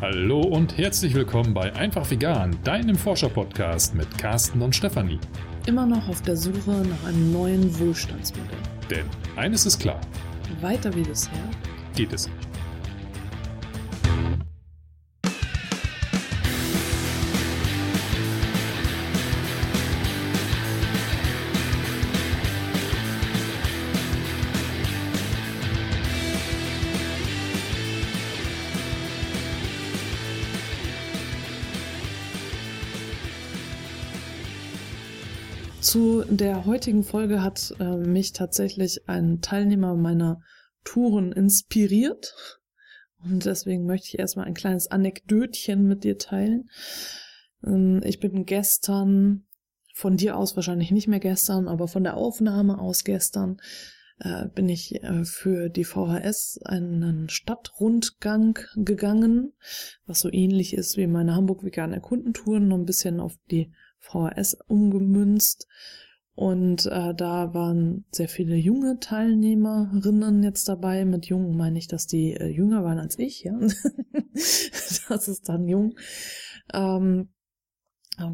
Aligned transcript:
Hallo 0.00 0.40
und 0.40 0.78
herzlich 0.78 1.12
willkommen 1.12 1.52
bei 1.52 1.74
Einfach 1.74 2.10
Vegan, 2.10 2.56
deinem 2.64 2.96
Forscher-Podcast 2.96 3.94
mit 3.94 4.16
Carsten 4.16 4.62
und 4.62 4.74
Stefanie. 4.74 5.18
Immer 5.66 5.84
noch 5.84 6.08
auf 6.08 6.22
der 6.22 6.38
Suche 6.38 6.70
nach 6.70 7.06
einem 7.06 7.30
neuen 7.34 7.78
Wohlstandsmodell. 7.78 8.56
Denn 8.88 9.04
eines 9.36 9.66
ist 9.66 9.78
klar: 9.78 10.00
Weiter 10.62 10.94
wie 10.96 11.02
bisher 11.02 11.34
geht 11.94 12.14
es 12.14 12.28
nicht. 12.28 12.49
Zu 35.90 36.22
der 36.22 36.66
heutigen 36.66 37.02
Folge 37.02 37.42
hat 37.42 37.74
äh, 37.80 37.96
mich 37.96 38.32
tatsächlich 38.32 39.08
ein 39.08 39.40
Teilnehmer 39.40 39.96
meiner 39.96 40.40
Touren 40.84 41.32
inspiriert. 41.32 42.32
Und 43.24 43.44
deswegen 43.44 43.86
möchte 43.86 44.06
ich 44.06 44.20
erstmal 44.20 44.46
ein 44.46 44.54
kleines 44.54 44.86
Anekdötchen 44.86 45.88
mit 45.88 46.04
dir 46.04 46.16
teilen. 46.16 46.70
Ähm, 47.66 48.02
ich 48.04 48.20
bin 48.20 48.46
gestern, 48.46 49.46
von 49.92 50.16
dir 50.16 50.36
aus 50.36 50.54
wahrscheinlich 50.54 50.92
nicht 50.92 51.08
mehr 51.08 51.18
gestern, 51.18 51.66
aber 51.66 51.88
von 51.88 52.04
der 52.04 52.16
Aufnahme 52.16 52.78
aus 52.78 53.02
gestern, 53.02 53.60
äh, 54.20 54.46
bin 54.46 54.68
ich 54.68 55.02
äh, 55.02 55.24
für 55.24 55.70
die 55.70 55.82
VHS 55.82 56.60
einen 56.66 57.28
Stadtrundgang 57.28 58.60
gegangen, 58.76 59.54
was 60.06 60.20
so 60.20 60.30
ähnlich 60.30 60.72
ist 60.72 60.96
wie 60.96 61.08
meine 61.08 61.34
Hamburg 61.34 61.64
vegan 61.64 61.92
Erkundentouren, 61.92 62.68
nur 62.68 62.78
ein 62.78 62.86
bisschen 62.86 63.18
auf 63.18 63.34
die 63.50 63.72
VHS 64.00 64.58
umgemünzt. 64.66 65.66
Und 66.34 66.86
äh, 66.86 67.14
da 67.14 67.52
waren 67.52 68.06
sehr 68.12 68.28
viele 68.28 68.56
junge 68.56 68.98
Teilnehmerinnen 68.98 70.42
jetzt 70.42 70.68
dabei. 70.68 71.04
Mit 71.04 71.26
jung 71.26 71.56
meine 71.56 71.78
ich, 71.78 71.86
dass 71.86 72.06
die 72.06 72.32
äh, 72.32 72.46
jünger 72.46 72.82
waren 72.82 72.98
als 72.98 73.18
ich, 73.18 73.42
ja. 73.42 73.58
das 74.32 75.28
ist 75.28 75.48
dann 75.48 75.68
jung. 75.68 75.96
Ähm, 76.72 77.28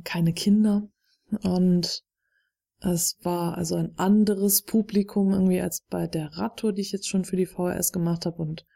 keine 0.04 0.32
Kinder. 0.32 0.88
Und 1.42 2.04
es 2.80 3.18
war 3.22 3.56
also 3.56 3.76
ein 3.76 3.98
anderes 3.98 4.62
Publikum 4.62 5.32
irgendwie 5.32 5.60
als 5.60 5.82
bei 5.88 6.06
der 6.06 6.36
Radtour, 6.36 6.72
die 6.72 6.82
ich 6.82 6.92
jetzt 6.92 7.08
schon 7.08 7.24
für 7.24 7.36
die 7.36 7.46
VHS 7.46 7.92
gemacht 7.92 8.26
habe. 8.26 8.42
Und 8.42 8.66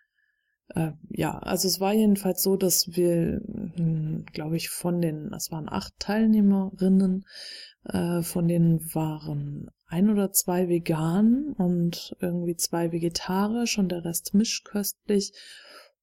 äh, 0.74 0.92
ja, 1.08 1.38
also 1.38 1.68
es 1.68 1.80
war 1.80 1.92
jedenfalls 1.92 2.42
so, 2.42 2.56
dass 2.56 2.96
wir, 2.96 3.40
hm, 3.74 4.24
glaube 4.32 4.56
ich, 4.56 4.68
von 4.68 5.00
den, 5.00 5.32
es 5.34 5.50
waren 5.50 5.68
acht 5.68 5.94
Teilnehmerinnen, 5.98 7.24
äh, 7.84 8.22
von 8.22 8.48
denen 8.48 8.80
waren 8.94 9.70
ein 9.86 10.10
oder 10.10 10.32
zwei 10.32 10.68
vegan 10.68 11.54
und 11.58 12.16
irgendwie 12.20 12.56
zwei 12.56 12.92
vegetarisch 12.92 13.78
und 13.78 13.90
der 13.90 14.04
Rest 14.04 14.34
mischköstlich. 14.34 15.32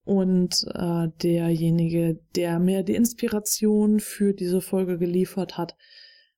Und 0.03 0.65
äh, 0.73 1.09
derjenige, 1.21 2.19
der 2.35 2.59
mir 2.59 2.83
die 2.83 2.95
Inspiration 2.95 3.99
für 3.99 4.33
diese 4.33 4.61
Folge 4.61 4.97
geliefert 4.97 5.57
hat, 5.57 5.75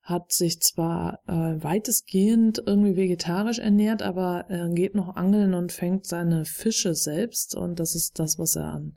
hat 0.10 0.32
sich 0.32 0.62
zwar 0.62 1.20
äh, 1.28 1.64
weitestgehend 1.64 2.62
irgendwie 2.66 2.96
vegetarisch 2.96 3.60
ernährt, 3.60 4.02
aber 4.02 4.46
er 4.50 4.70
geht 4.70 4.96
noch 4.96 5.16
angeln 5.16 5.54
und 5.54 5.72
fängt 5.72 6.06
seine 6.06 6.46
Fische 6.46 6.96
selbst. 6.96 7.56
Und 7.56 7.80
das 7.80 7.96
ist 7.96 8.20
das, 8.20 8.40
was 8.40 8.56
er 8.56 8.74
an 8.74 8.96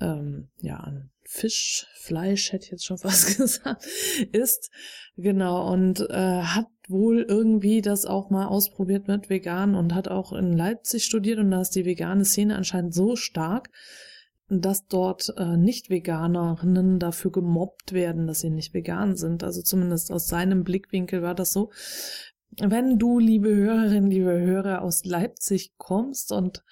ähm, 0.00 0.48
ja 0.60 0.76
an 0.76 1.10
Fisch, 1.26 1.86
Fleisch 1.94 2.52
hätte 2.52 2.66
ich 2.66 2.70
jetzt 2.72 2.84
schon 2.84 2.98
fast 2.98 3.36
gesagt, 3.36 3.86
isst. 4.32 4.70
Genau. 5.16 5.72
Und 5.72 6.00
äh, 6.10 6.42
hat 6.42 6.68
wohl 6.88 7.24
irgendwie 7.26 7.80
das 7.80 8.04
auch 8.04 8.30
mal 8.30 8.46
ausprobiert 8.46 9.08
mit 9.08 9.30
vegan 9.30 9.74
und 9.74 9.94
hat 9.94 10.08
auch 10.08 10.32
in 10.32 10.52
Leipzig 10.52 11.04
studiert. 11.04 11.38
Und 11.38 11.50
da 11.50 11.62
ist 11.62 11.70
die 11.70 11.86
vegane 11.86 12.24
Szene 12.24 12.56
anscheinend 12.56 12.94
so 12.94 13.16
stark, 13.16 13.70
dass 14.48 14.86
dort 14.86 15.32
äh, 15.36 15.56
Nicht-Veganerinnen 15.56 16.98
dafür 16.98 17.32
gemobbt 17.32 17.92
werden, 17.92 18.26
dass 18.26 18.40
sie 18.40 18.50
nicht 18.50 18.74
vegan 18.74 19.16
sind. 19.16 19.42
Also 19.42 19.62
zumindest 19.62 20.12
aus 20.12 20.28
seinem 20.28 20.64
Blickwinkel 20.64 21.22
war 21.22 21.34
das 21.34 21.52
so. 21.52 21.70
Wenn 22.60 22.98
du, 22.98 23.18
liebe 23.18 23.54
Hörerinnen, 23.54 24.10
liebe 24.10 24.38
Hörer, 24.40 24.82
aus 24.82 25.04
Leipzig 25.04 25.72
kommst 25.76 26.30
und 26.30 26.62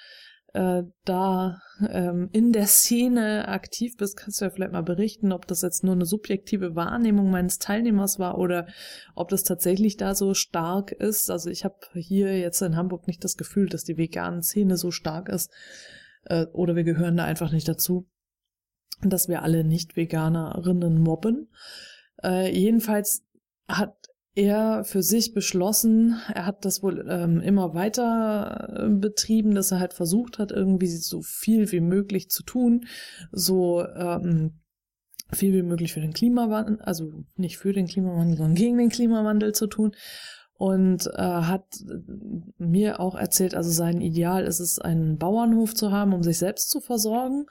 äh, 0.53 0.82
da 1.05 1.61
ähm, 1.88 2.28
in 2.32 2.53
der 2.53 2.66
Szene 2.66 3.49
aktiv 3.49 3.97
bist, 3.97 4.19
kannst 4.19 4.41
du 4.41 4.44
ja 4.44 4.50
vielleicht 4.50 4.72
mal 4.72 4.82
berichten, 4.82 5.32
ob 5.32 5.47
das 5.47 5.62
jetzt 5.62 5.82
nur 5.82 5.94
eine 5.94 6.05
subjektive 6.05 6.77
Wahrnehmung 6.77 7.31
meines 7.31 7.59
Teilnehmers 7.59 8.19
war 8.19 8.38
oder 8.38 8.66
ob 9.15 9.31
das 9.31 9.44
tatsächlich 9.44 9.97
da 9.97 10.15
so 10.15 10.34
stark 10.34 10.93
ist. 10.93 11.31
Also 11.31 11.49
ich 11.49 11.65
habe 11.65 11.77
hier 11.94 12.38
jetzt 12.38 12.61
in 12.61 12.77
Hamburg 12.77 13.06
nicht 13.06 13.25
das 13.25 13.38
Gefühl, 13.38 13.69
dass 13.71 13.82
die 13.84 13.97
veganen 13.97 14.43
Szene 14.43 14.77
so 14.77 14.91
stark 14.91 15.31
ist 15.31 15.50
äh, 16.25 16.47
oder 16.53 16.77
wir 16.77 16.84
gehören 16.84 17.16
da 17.16 17.25
einfach 17.25 17.53
nicht 17.53 17.69
dazu, 17.69 18.09
dass 19.03 19.28
wir 19.28 19.43
alle 19.43 19.65
Nicht-Veganerinnen 19.65 21.00
mobben. 21.00 21.49
Äh, 22.22 22.56
jedenfalls 22.56 23.25
hat 23.69 23.94
er 24.34 24.84
für 24.84 25.03
sich 25.03 25.34
beschlossen, 25.34 26.21
er 26.32 26.47
hat 26.47 26.65
das 26.65 26.82
wohl 26.82 27.06
ähm, 27.09 27.41
immer 27.41 27.75
weiter 27.75 28.87
äh, 28.87 28.88
betrieben, 28.88 29.55
dass 29.55 29.72
er 29.72 29.81
halt 29.81 29.93
versucht 29.93 30.38
hat, 30.38 30.53
irgendwie 30.53 30.88
so 30.88 31.21
viel 31.21 31.71
wie 31.71 31.81
möglich 31.81 32.31
zu 32.31 32.43
tun, 32.43 32.87
so 33.31 33.84
ähm, 33.84 34.62
viel 35.32 35.53
wie 35.53 35.62
möglich 35.62 35.93
für 35.93 36.00
den 36.00 36.15
Klimawandel, 36.15 36.81
also 36.81 37.25
nicht 37.37 37.59
für 37.59 37.72
den 37.72 37.87
Klimawandel, 37.87 38.37
sondern 38.37 38.55
gegen 38.55 38.78
den 38.78 38.88
Klimawandel 38.88 39.53
zu 39.53 39.66
tun 39.66 39.94
und 40.62 41.09
äh, 41.17 41.21
hat 41.21 41.65
mir 42.56 43.00
auch 43.00 43.17
erzählt, 43.17 43.56
also 43.56 43.69
sein 43.69 44.00
Ideal 44.00 44.45
ist 44.45 44.61
es, 44.61 44.78
einen 44.78 45.19
Bauernhof 45.19 45.75
zu 45.75 45.91
haben, 45.91 46.15
um 46.15 46.23
sich 46.23 46.39
selbst 46.39 46.71
zu 46.71 46.78
versorgen. 46.78 47.47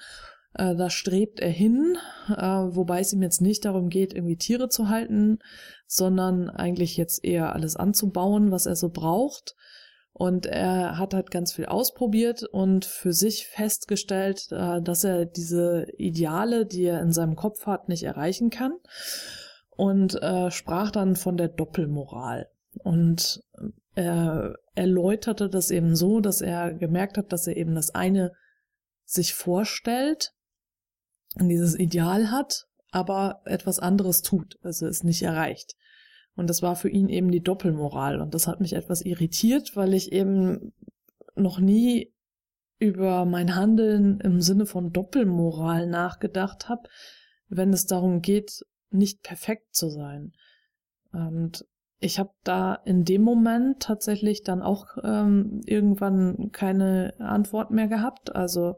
Äh, 0.53 0.77
da 0.77 0.89
strebt 0.89 1.41
er 1.41 1.49
hin, 1.49 1.97
äh, 2.29 2.41
wobei 2.41 3.01
es 3.01 3.11
ihm 3.11 3.21
jetzt 3.21 3.41
nicht 3.41 3.65
darum 3.65 3.89
geht, 3.89 4.13
irgendwie 4.13 4.37
Tiere 4.37 4.69
zu 4.69 4.87
halten, 4.87 5.39
sondern 5.87 6.49
eigentlich 6.49 6.95
jetzt 6.95 7.25
eher 7.25 7.51
alles 7.53 7.75
anzubauen, 7.75 8.49
was 8.49 8.65
er 8.65 8.77
so 8.77 8.87
braucht. 8.87 9.57
Und 10.13 10.45
er 10.45 10.97
hat 10.97 11.13
halt 11.13 11.31
ganz 11.31 11.51
viel 11.51 11.65
ausprobiert 11.65 12.43
und 12.43 12.85
für 12.85 13.11
sich 13.11 13.45
festgestellt, 13.45 14.47
äh, 14.51 14.81
dass 14.81 15.03
er 15.03 15.25
diese 15.25 15.85
Ideale, 15.97 16.65
die 16.65 16.85
er 16.85 17.01
in 17.01 17.11
seinem 17.11 17.35
Kopf 17.35 17.65
hat, 17.65 17.89
nicht 17.89 18.03
erreichen 18.03 18.49
kann. 18.51 18.71
Und 19.75 20.15
äh, 20.23 20.49
sprach 20.49 20.91
dann 20.91 21.17
von 21.17 21.35
der 21.35 21.49
Doppelmoral. 21.49 22.47
Und 22.79 23.41
er 23.95 24.55
erläuterte 24.75 25.49
das 25.49 25.71
eben 25.71 25.95
so, 25.95 26.21
dass 26.21 26.41
er 26.41 26.73
gemerkt 26.73 27.17
hat, 27.17 27.31
dass 27.31 27.47
er 27.47 27.57
eben 27.57 27.75
das 27.75 27.93
eine 27.93 28.31
sich 29.05 29.33
vorstellt 29.33 30.33
und 31.35 31.49
dieses 31.49 31.77
Ideal 31.77 32.31
hat, 32.31 32.67
aber 32.91 33.41
etwas 33.45 33.79
anderes 33.79 34.21
tut, 34.21 34.57
also 34.63 34.87
es 34.87 35.03
nicht 35.03 35.21
erreicht. 35.21 35.75
Und 36.35 36.49
das 36.49 36.61
war 36.61 36.75
für 36.75 36.89
ihn 36.89 37.09
eben 37.09 37.29
die 37.29 37.41
Doppelmoral. 37.41 38.21
Und 38.21 38.33
das 38.33 38.47
hat 38.47 38.61
mich 38.61 38.73
etwas 38.73 39.01
irritiert, 39.01 39.75
weil 39.75 39.93
ich 39.93 40.11
eben 40.11 40.73
noch 41.35 41.59
nie 41.59 42.13
über 42.79 43.25
mein 43.25 43.55
Handeln 43.55 44.19
im 44.21 44.41
Sinne 44.41 44.65
von 44.65 44.91
Doppelmoral 44.91 45.87
nachgedacht 45.87 46.69
habe, 46.69 46.89
wenn 47.47 47.73
es 47.73 47.85
darum 47.85 48.21
geht, 48.21 48.65
nicht 48.89 49.21
perfekt 49.23 49.75
zu 49.75 49.89
sein. 49.89 50.33
Und 51.11 51.65
ich 52.01 52.17
habe 52.17 52.31
da 52.43 52.73
in 52.83 53.05
dem 53.05 53.21
Moment 53.21 53.79
tatsächlich 53.79 54.43
dann 54.43 54.63
auch 54.63 54.97
ähm, 55.03 55.61
irgendwann 55.65 56.49
keine 56.51 57.13
Antwort 57.19 57.69
mehr 57.69 57.87
gehabt. 57.87 58.35
Also 58.35 58.75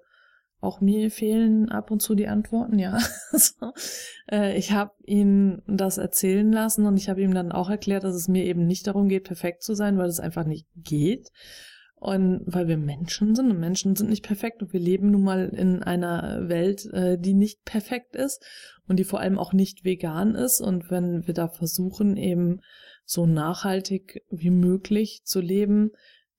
auch 0.59 0.81
mir 0.81 1.09
fehlen 1.09 1.69
ab 1.69 1.89
und 1.89 2.01
zu 2.01 2.15
die 2.15 2.27
Antworten, 2.27 2.79
ja. 2.79 2.99
so. 3.31 3.71
äh, 4.29 4.57
ich 4.57 4.73
habe 4.73 4.91
ihn 5.05 5.61
das 5.67 5.97
erzählen 5.97 6.51
lassen 6.51 6.85
und 6.85 6.97
ich 6.97 7.09
habe 7.09 7.21
ihm 7.21 7.33
dann 7.33 7.53
auch 7.53 7.69
erklärt, 7.69 8.03
dass 8.03 8.15
es 8.15 8.27
mir 8.27 8.43
eben 8.43 8.65
nicht 8.65 8.87
darum 8.87 9.07
geht, 9.07 9.23
perfekt 9.23 9.63
zu 9.63 9.73
sein, 9.73 9.97
weil 9.97 10.09
es 10.09 10.19
einfach 10.19 10.45
nicht 10.45 10.67
geht. 10.75 11.29
Und 11.95 12.41
weil 12.45 12.67
wir 12.67 12.77
Menschen 12.77 13.33
sind 13.33 13.49
und 13.49 13.59
Menschen 13.61 13.95
sind 13.95 14.09
nicht 14.09 14.25
perfekt 14.25 14.61
und 14.61 14.73
wir 14.73 14.79
leben 14.81 15.11
nun 15.11 15.23
mal 15.23 15.47
in 15.47 15.81
einer 15.81 16.49
Welt, 16.49 16.85
äh, 16.91 17.17
die 17.17 17.33
nicht 17.33 17.63
perfekt 17.63 18.17
ist 18.17 18.43
und 18.85 18.97
die 18.97 19.05
vor 19.05 19.21
allem 19.21 19.39
auch 19.39 19.53
nicht 19.53 19.85
vegan 19.85 20.35
ist. 20.35 20.59
Und 20.59 20.91
wenn 20.91 21.25
wir 21.25 21.33
da 21.33 21.47
versuchen, 21.47 22.17
eben 22.17 22.59
so 23.05 23.25
nachhaltig 23.25 24.23
wie 24.29 24.49
möglich 24.49 25.21
zu 25.23 25.39
leben, 25.39 25.91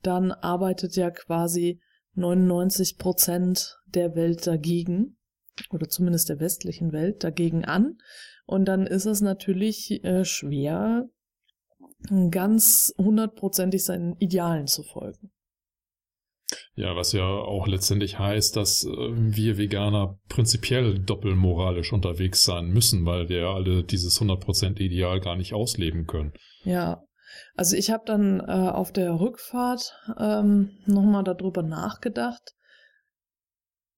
dann 0.03 0.33
arbeitet 0.33 0.97
ja 0.97 1.11
quasi 1.11 1.81
99 2.15 2.99
Prozent 2.99 3.79
der 3.87 4.15
Welt 4.15 4.47
dagegen 4.47 5.17
oder 5.71 5.89
zumindest 5.89 6.29
der 6.29 6.41
westlichen 6.41 6.93
Welt 6.93 7.25
dagegen 7.25 7.65
an. 7.65 7.99
Und 8.47 8.67
dann 8.67 8.87
ist 8.87 9.07
es 9.07 9.21
natürlich 9.21 10.05
äh, 10.05 10.25
schwer, 10.25 11.09
ganz 12.31 12.93
hundertprozentig 12.99 13.85
seinen 13.85 14.17
Idealen 14.19 14.67
zu 14.67 14.83
folgen. 14.83 15.33
Ja, 16.77 16.97
was 16.97 17.13
ja 17.13 17.25
auch 17.25 17.69
letztendlich 17.69 18.19
heißt, 18.19 18.57
dass 18.57 18.85
äh, 18.85 18.91
wir 18.91 19.59
Veganer 19.59 20.19
prinzipiell 20.29 20.99
doppelmoralisch 20.99 21.93
unterwegs 21.93 22.45
sein 22.45 22.67
müssen, 22.67 23.07
weil 23.07 23.29
wir 23.29 23.39
ja 23.43 23.55
alle 23.55 23.85
dieses 23.85 24.21
100% 24.21 24.81
Ideal 24.81 25.21
gar 25.21 25.37
nicht 25.37 25.55
ausleben 25.55 26.07
können. 26.07 26.33
Ja, 26.65 27.05
also 27.55 27.77
ich 27.77 27.91
habe 27.91 28.03
dann 28.07 28.41
äh, 28.41 28.71
auf 28.71 28.91
der 28.91 29.21
Rückfahrt 29.21 29.95
ähm, 30.19 30.71
nochmal 30.87 31.23
darüber 31.23 31.63
nachgedacht, 31.63 32.55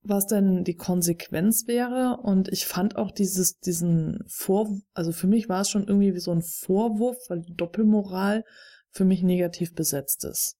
was 0.03 0.27
denn 0.27 0.63
die 0.63 0.77
Konsequenz 0.77 1.67
wäre. 1.67 2.19
Und 2.23 2.49
ich 2.49 2.67
fand 2.67 2.97
auch 2.97 3.11
dieses, 3.11 3.59
diesen 3.59 4.23
Vorwurf, 4.29 4.83
also 4.93 5.13
für 5.13 5.27
mich 5.27 5.49
war 5.49 5.63
es 5.63 5.71
schon 5.71 5.87
irgendwie 5.89 6.15
wie 6.15 6.21
so 6.21 6.33
ein 6.33 6.43
Vorwurf, 6.43 7.17
weil 7.29 7.43
Doppelmoral 7.55 8.45
für 8.91 9.07
mich 9.07 9.23
negativ 9.23 9.75
besetzt 9.75 10.25
ist. 10.25 10.57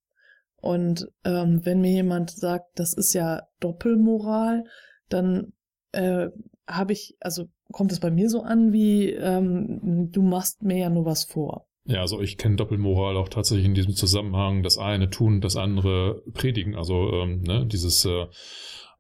Und 0.67 1.07
ähm, 1.25 1.61
wenn 1.65 1.81
mir 1.81 1.93
jemand 1.93 2.31
sagt, 2.31 2.79
das 2.79 2.93
ist 2.93 3.13
ja 3.15 3.43
Doppelmoral, 3.61 4.65
dann 5.09 5.53
äh, 5.93 6.29
habe 6.67 6.93
ich, 6.93 7.17
also 7.21 7.45
kommt 7.71 7.93
es 7.93 8.01
bei 8.01 8.11
mir 8.11 8.29
so 8.29 8.43
an, 8.43 8.73
wie 8.73 9.11
ähm, 9.11 10.11
du 10.11 10.23
machst 10.23 10.63
mir 10.63 10.79
ja 10.79 10.91
nur 10.91 11.05
was 11.05 11.25
vor. 11.25 11.67
Ja, 11.85 12.01
also 12.01 12.21
ich 12.21 12.37
kenne 12.37 12.57
Doppelmoral 12.57 13.17
auch 13.17 13.29
tatsächlich 13.29 13.67
in 13.67 13.75
diesem 13.75 13.95
Zusammenhang, 13.95 14.65
das 14.65 14.77
eine 14.77 15.09
tun, 15.09 15.41
das 15.41 15.55
andere 15.55 16.23
predigen. 16.35 16.75
Also 16.75 17.13
ähm, 17.13 17.43
ne, 17.43 17.65
dieses 17.65 18.05
äh, 18.05 18.27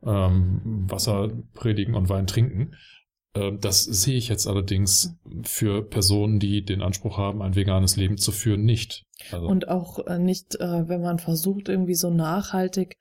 ähm, 0.05 0.87
Wasser 0.89 1.33
predigen 1.55 1.97
und 1.97 2.09
Wein 2.09 2.29
trinken. 2.29 2.75
Ähm, 3.37 3.61
das 3.61 3.85
sehe 3.85 4.17
ich 4.17 4.29
jetzt 4.29 4.47
allerdings 4.47 5.15
für 5.43 5.83
Personen, 5.83 6.39
die 6.39 6.65
den 6.65 6.83
Anspruch 6.83 7.19
haben, 7.19 7.43
ein 7.43 7.55
veganes 7.55 7.97
Leben 7.97 8.17
zu 8.17 8.33
führen, 8.33 8.65
nicht. 8.65 9.05
Also 9.31 9.47
und 9.47 9.69
auch 9.69 10.07
äh, 10.07 10.19
nicht, 10.19 10.57
äh, 10.57 10.89
wenn 10.89 11.03
man 11.03 11.19
versucht, 11.19 11.69
irgendwie 11.69 11.95
so 11.95 12.11
nachhaltig 12.11 12.97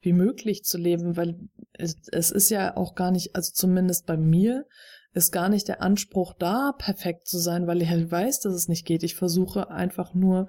wie 0.00 0.12
möglich 0.12 0.64
zu 0.64 0.78
leben, 0.78 1.16
weil 1.16 1.36
es, 1.72 2.30
ist 2.30 2.50
ja 2.50 2.76
auch 2.76 2.94
gar 2.94 3.10
nicht, 3.10 3.34
also 3.34 3.52
zumindest 3.52 4.06
bei 4.06 4.16
mir, 4.16 4.64
ist 5.14 5.32
gar 5.32 5.48
nicht 5.48 5.66
der 5.68 5.82
Anspruch 5.82 6.34
da, 6.38 6.72
perfekt 6.76 7.26
zu 7.26 7.38
sein, 7.38 7.66
weil 7.66 7.80
ich 7.80 7.88
halt 7.88 8.10
weiß, 8.10 8.40
dass 8.40 8.54
es 8.54 8.68
nicht 8.68 8.86
geht. 8.86 9.02
Ich 9.02 9.14
versuche 9.14 9.70
einfach 9.70 10.14
nur 10.14 10.48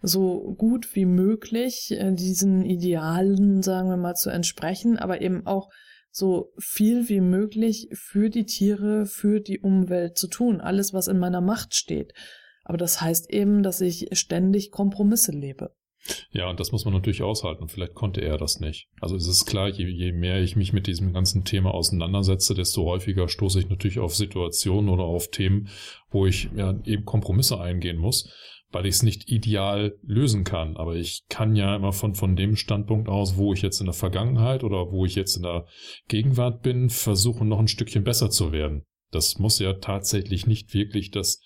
so 0.00 0.54
gut 0.56 0.94
wie 0.94 1.04
möglich 1.04 1.90
äh, 1.92 2.12
diesen 2.12 2.64
Idealen, 2.64 3.62
sagen 3.62 3.88
wir 3.88 3.96
mal, 3.96 4.14
zu 4.14 4.30
entsprechen, 4.30 4.98
aber 4.98 5.20
eben 5.20 5.46
auch 5.46 5.70
so 6.16 6.54
viel 6.58 7.10
wie 7.10 7.20
möglich 7.20 7.88
für 7.92 8.30
die 8.30 8.46
Tiere, 8.46 9.04
für 9.04 9.38
die 9.38 9.60
Umwelt 9.60 10.16
zu 10.16 10.28
tun. 10.28 10.62
Alles, 10.62 10.94
was 10.94 11.08
in 11.08 11.18
meiner 11.18 11.42
Macht 11.42 11.74
steht. 11.74 12.14
Aber 12.64 12.78
das 12.78 13.02
heißt 13.02 13.30
eben, 13.30 13.62
dass 13.62 13.82
ich 13.82 14.08
ständig 14.12 14.70
Kompromisse 14.70 15.32
lebe. 15.32 15.74
Ja, 16.30 16.48
und 16.48 16.58
das 16.58 16.72
muss 16.72 16.86
man 16.86 16.94
natürlich 16.94 17.22
aushalten. 17.22 17.68
Vielleicht 17.68 17.92
konnte 17.92 18.22
er 18.22 18.38
das 18.38 18.60
nicht. 18.60 18.88
Also 18.98 19.14
es 19.14 19.28
ist 19.28 19.44
klar, 19.44 19.68
je, 19.68 19.88
je 19.88 20.12
mehr 20.12 20.40
ich 20.40 20.56
mich 20.56 20.72
mit 20.72 20.86
diesem 20.86 21.12
ganzen 21.12 21.44
Thema 21.44 21.74
auseinandersetze, 21.74 22.54
desto 22.54 22.84
häufiger 22.86 23.28
stoße 23.28 23.60
ich 23.60 23.68
natürlich 23.68 23.98
auf 23.98 24.16
Situationen 24.16 24.88
oder 24.88 25.04
auf 25.04 25.30
Themen, 25.30 25.68
wo 26.08 26.24
ich 26.24 26.48
ja 26.56 26.80
eben 26.86 27.04
Kompromisse 27.04 27.60
eingehen 27.60 27.98
muss 27.98 28.32
weil 28.72 28.86
ich 28.86 28.96
es 28.96 29.02
nicht 29.02 29.30
ideal 29.30 29.96
lösen 30.02 30.44
kann. 30.44 30.76
Aber 30.76 30.96
ich 30.96 31.24
kann 31.28 31.56
ja 31.56 31.76
immer 31.76 31.92
von, 31.92 32.14
von 32.14 32.36
dem 32.36 32.56
Standpunkt 32.56 33.08
aus, 33.08 33.36
wo 33.36 33.52
ich 33.52 33.62
jetzt 33.62 33.80
in 33.80 33.86
der 33.86 33.94
Vergangenheit 33.94 34.64
oder 34.64 34.90
wo 34.90 35.04
ich 35.04 35.14
jetzt 35.14 35.36
in 35.36 35.42
der 35.42 35.66
Gegenwart 36.08 36.62
bin, 36.62 36.90
versuchen, 36.90 37.48
noch 37.48 37.58
ein 37.58 37.68
Stückchen 37.68 38.04
besser 38.04 38.30
zu 38.30 38.52
werden. 38.52 38.84
Das 39.12 39.38
muss 39.38 39.58
ja 39.58 39.74
tatsächlich 39.74 40.46
nicht 40.46 40.74
wirklich 40.74 41.10
das, 41.10 41.40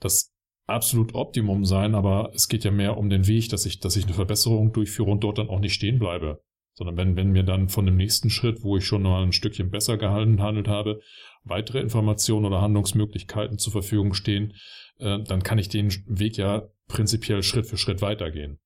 das 0.00 0.32
absolut 0.66 1.14
Optimum 1.14 1.64
sein, 1.64 1.94
aber 1.94 2.30
es 2.34 2.48
geht 2.48 2.64
ja 2.64 2.70
mehr 2.70 2.96
um 2.96 3.10
den 3.10 3.26
Weg, 3.26 3.48
dass 3.48 3.66
ich, 3.66 3.80
dass 3.80 3.96
ich 3.96 4.04
eine 4.04 4.14
Verbesserung 4.14 4.72
durchführe 4.72 5.10
und 5.10 5.24
dort 5.24 5.38
dann 5.38 5.48
auch 5.48 5.60
nicht 5.60 5.74
stehen 5.74 5.98
bleibe. 5.98 6.42
Sondern 6.74 6.96
wenn, 6.96 7.16
wenn 7.16 7.32
mir 7.32 7.42
dann 7.42 7.68
von 7.68 7.84
dem 7.84 7.96
nächsten 7.96 8.30
Schritt, 8.30 8.62
wo 8.62 8.78
ich 8.78 8.86
schon 8.86 9.02
mal 9.02 9.22
ein 9.22 9.32
Stückchen 9.32 9.70
besser 9.70 9.98
gehandelt 9.98 10.68
habe, 10.68 11.00
weitere 11.44 11.80
Informationen 11.80 12.46
oder 12.46 12.62
Handlungsmöglichkeiten 12.62 13.58
zur 13.58 13.72
Verfügung 13.72 14.14
stehen, 14.14 14.54
äh, 15.02 15.22
dann 15.22 15.42
kann 15.42 15.58
ich 15.58 15.68
den 15.68 15.90
Weg 16.06 16.36
ja 16.36 16.68
prinzipiell 16.88 17.42
Schritt 17.42 17.66
für 17.66 17.76
Schritt 17.76 18.02
weitergehen. 18.02 18.58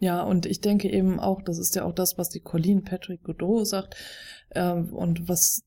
Ja, 0.00 0.22
und 0.22 0.46
ich 0.46 0.60
denke 0.60 0.88
eben 0.90 1.18
auch, 1.18 1.42
das 1.42 1.58
ist 1.58 1.74
ja 1.74 1.84
auch 1.84 1.92
das, 1.92 2.18
was 2.18 2.28
die 2.28 2.40
Colleen 2.40 2.84
Patrick 2.84 3.24
Godot 3.24 3.66
sagt 3.66 3.96
ähm, 4.54 4.94
und 4.94 5.28
was 5.28 5.64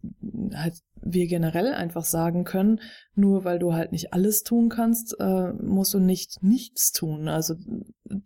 halt 0.53 0.75
wir 1.01 1.27
generell 1.27 1.73
einfach 1.73 2.05
sagen 2.05 2.45
können, 2.45 2.79
nur 3.13 3.43
weil 3.43 3.59
du 3.59 3.73
halt 3.73 3.91
nicht 3.91 4.13
alles 4.13 4.43
tun 4.43 4.69
kannst, 4.69 5.15
äh, 5.19 5.51
musst 5.53 5.93
du 5.93 5.99
nicht 5.99 6.41
nichts 6.41 6.91
tun, 6.91 7.27
also 7.27 7.55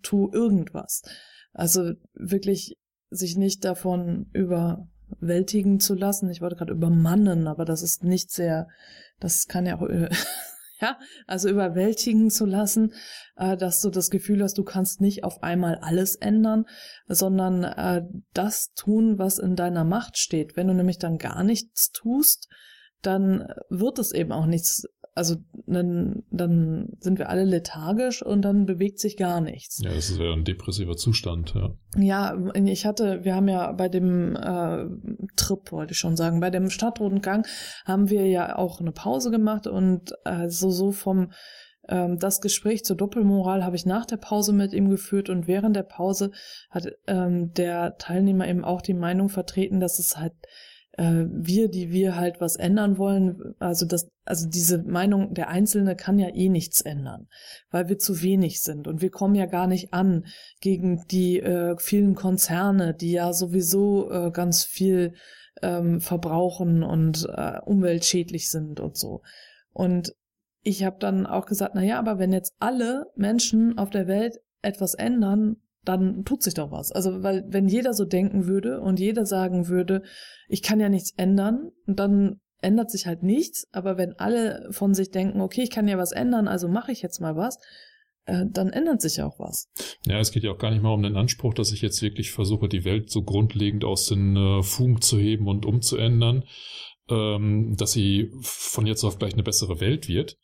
tu 0.04 0.30
irgendwas. 0.32 1.02
Also 1.54 1.94
wirklich 2.14 2.78
sich 3.10 3.38
nicht 3.38 3.64
davon 3.66 4.30
überwältigen 4.34 5.80
zu 5.80 5.96
lassen. 5.96 6.30
Ich 6.30 6.42
wollte 6.42 6.58
gerade 6.58 6.74
übermannen, 6.74 7.48
aber 7.48 7.66
das 7.66 7.82
ist 7.82 8.04
nicht 8.04 8.30
sehr, 8.30 8.68
das 9.20 9.48
kann 9.48 9.66
ja 9.66 9.80
auch 9.80 9.88
ja, 10.82 10.98
also 11.28 11.50
überwältigen 11.50 12.30
zu 12.30 12.46
lassen, 12.46 12.94
äh, 13.36 13.58
dass 13.58 13.82
du 13.82 13.90
das 13.90 14.10
Gefühl 14.10 14.44
hast, 14.44 14.58
du 14.58 14.64
kannst 14.64 15.02
nicht 15.02 15.24
auf 15.24 15.44
einmal 15.44 15.76
alles 15.76 16.16
ändern, 16.16 16.66
sondern 17.08 17.64
äh, 17.64 18.04
das 18.34 18.74
tun, 18.74 19.18
was 19.18 19.40
in 19.40 19.56
deiner 19.56 19.84
Macht 19.84 20.18
steht. 20.18 20.56
Wenn 20.56 20.68
du 20.68 20.74
nämlich 20.74 20.98
dann 20.98 21.18
gar 21.18 21.44
nichts 21.44 21.92
tust, 21.92 22.50
dann 23.02 23.48
wird 23.70 24.00
es 24.00 24.12
eben 24.12 24.32
auch 24.32 24.48
nichts 24.48 24.84
also 25.16 25.38
dann, 25.66 26.24
dann 26.30 26.90
sind 27.00 27.18
wir 27.20 27.30
alle 27.30 27.46
lethargisch 27.46 28.22
und 28.22 28.42
dann 28.42 28.66
bewegt 28.66 29.00
sich 29.00 29.16
gar 29.16 29.40
nichts. 29.40 29.82
Ja, 29.82 29.94
das 29.94 30.10
ist 30.10 30.20
ja 30.20 30.34
ein 30.34 30.44
depressiver 30.44 30.98
Zustand, 30.98 31.54
ja. 31.56 31.74
Ja, 31.98 32.38
ich 32.54 32.86
hatte, 32.86 33.24
wir 33.24 33.34
haben 33.34 33.48
ja 33.48 33.72
bei 33.72 33.88
dem 33.88 34.36
äh, 34.36 34.86
Trip, 35.38 35.72
wollte 35.72 35.94
ich 35.94 36.00
schon 36.00 36.18
sagen, 36.18 36.42
bei 36.42 36.50
dem 36.50 36.70
Stadtrundgang 36.70 37.48
haben 37.86 38.10
wir 38.10 38.28
ja 38.28 38.58
auch 38.58 38.82
eine 38.82 38.92
Pause 38.92 39.32
gemacht 39.32 39.68
und 39.68 40.12
äh, 40.26 40.50
so, 40.50 40.70
so 40.70 40.92
vom 40.92 41.32
ähm, 41.88 42.20
das 42.20 42.42
Gespräch 42.42 42.84
zur 42.84 42.98
Doppelmoral 42.98 43.64
habe 43.64 43.78
ich 43.78 43.86
nach 43.86 44.06
der 44.06 44.18
Pause 44.18 44.52
mit 44.52 44.74
ihm 44.74 44.90
geführt 44.90 45.30
und 45.30 45.48
während 45.48 45.78
der 45.78 45.84
Pause 45.84 46.32
hat 46.70 46.88
ähm, 47.08 47.54
der 47.54 47.98
Teilnehmer 47.98 48.50
eben 48.50 48.66
auch 48.66 48.82
die 48.82 48.94
Meinung 48.94 49.30
vertreten, 49.30 49.80
dass 49.80 49.98
es 49.98 50.18
halt 50.18 50.34
äh, 50.98 51.26
wir, 51.30 51.70
die 51.70 51.92
wir 51.92 52.16
halt 52.16 52.40
was 52.40 52.56
ändern 52.56 52.98
wollen, 52.98 53.56
also 53.60 53.86
das, 53.86 54.10
also 54.24 54.48
diese 54.50 54.84
Meinung, 54.84 55.34
der 55.34 55.50
Einzelne 55.50 55.96
kann 55.96 56.20
ja 56.20 56.30
eh 56.34 56.50
nichts 56.50 56.82
ändern, 56.82 57.28
weil 57.70 57.90
wir 57.90 57.98
zu 57.98 58.22
wenig 58.22 58.62
sind 58.62 58.88
und 58.88 59.02
wir 59.02 59.12
kommen 59.12 59.36
ja 59.36 59.46
gar 59.46 59.68
nicht 59.68 59.94
an 59.94 60.26
gegen 60.62 61.04
die 61.12 61.40
äh, 61.40 61.76
vielen 61.78 62.16
Konzerne, 62.16 62.94
die 62.94 63.12
ja 63.12 63.34
sowieso 63.34 64.10
äh, 64.10 64.32
ganz 64.32 64.64
viel 64.64 65.14
ähm, 65.62 66.02
verbrauchen 66.02 66.84
und 66.84 67.28
äh, 67.30 67.60
umweltschädlich 67.66 68.50
sind 68.50 68.80
und 68.80 68.98
so. 68.98 69.22
Und 69.72 70.14
ich 70.62 70.84
habe 70.84 70.98
dann 71.00 71.28
auch 71.28 71.46
gesagt, 71.46 71.76
na 71.76 71.84
ja, 71.84 72.00
aber 72.00 72.18
wenn 72.18 72.34
jetzt 72.34 72.56
alle 72.60 73.06
Menschen 73.16 73.78
auf 73.78 73.90
der 73.90 74.08
Welt 74.08 74.40
etwas 74.62 74.96
ändern, 74.96 75.58
dann 75.86 76.26
tut 76.26 76.44
sich 76.44 76.54
doch 76.54 76.72
was. 76.72 76.92
Also, 76.92 77.24
weil 77.24 77.46
wenn 77.48 77.68
jeder 77.68 77.94
so 77.94 78.06
denken 78.06 78.48
würde 78.48 78.82
und 78.82 79.00
jeder 79.00 79.26
sagen 79.26 79.68
würde, 79.68 80.02
ich 80.48 80.62
kann 80.62 80.80
ja 80.80 80.90
nichts 80.90 81.14
ändern, 81.18 81.72
dann 81.86 82.40
ändert 82.62 82.92
sich 82.92 83.06
halt 83.06 83.24
nichts. 83.24 83.68
Aber 83.72 83.98
wenn 83.98 84.14
alle 84.14 84.68
von 84.72 84.94
sich 84.94 85.12
denken, 85.12 85.42
okay, 85.42 85.62
ich 85.62 85.70
kann 85.70 85.88
ja 85.88 85.98
was 85.98 86.12
ändern, 86.12 86.48
also 86.48 86.68
mache 86.68 86.92
ich 86.92 87.02
jetzt 87.02 87.22
mal 87.22 87.36
was, 87.36 87.60
äh, 88.26 88.46
dann 88.50 88.70
ändert 88.70 89.02
sich 89.02 89.22
auch 89.22 89.40
was. 89.40 89.72
Ja, 90.06 90.20
es 90.20 90.32
geht 90.32 90.44
ja 90.44 90.52
auch 90.52 90.58
gar 90.58 90.72
nicht 90.72 90.82
mal 90.82 90.94
um 90.94 91.04
den 91.04 91.16
Anspruch, 91.16 91.54
dass 91.54 91.72
ich 91.72 91.82
jetzt 91.82 92.02
wirklich 92.02 92.32
versuche, 92.32 92.68
die 92.68 92.84
Welt 92.84 93.10
so 93.10 93.24
grundlegend 93.24 93.86
aus 93.86 94.08
den 94.08 94.36
äh, 94.36 94.64
Fugen 94.64 95.02
zu 95.02 95.18
heben 95.18 95.48
und 95.48 95.66
umzuändern, 95.66 96.44
ähm, 97.10 97.76
dass 97.78 97.92
sie 97.92 98.32
von 98.42 98.88
jetzt 98.88 99.04
auf 99.04 99.20
gleich 99.20 99.34
eine 99.34 99.44
bessere 99.44 99.80
Welt 99.80 100.08
wird. 100.08 100.38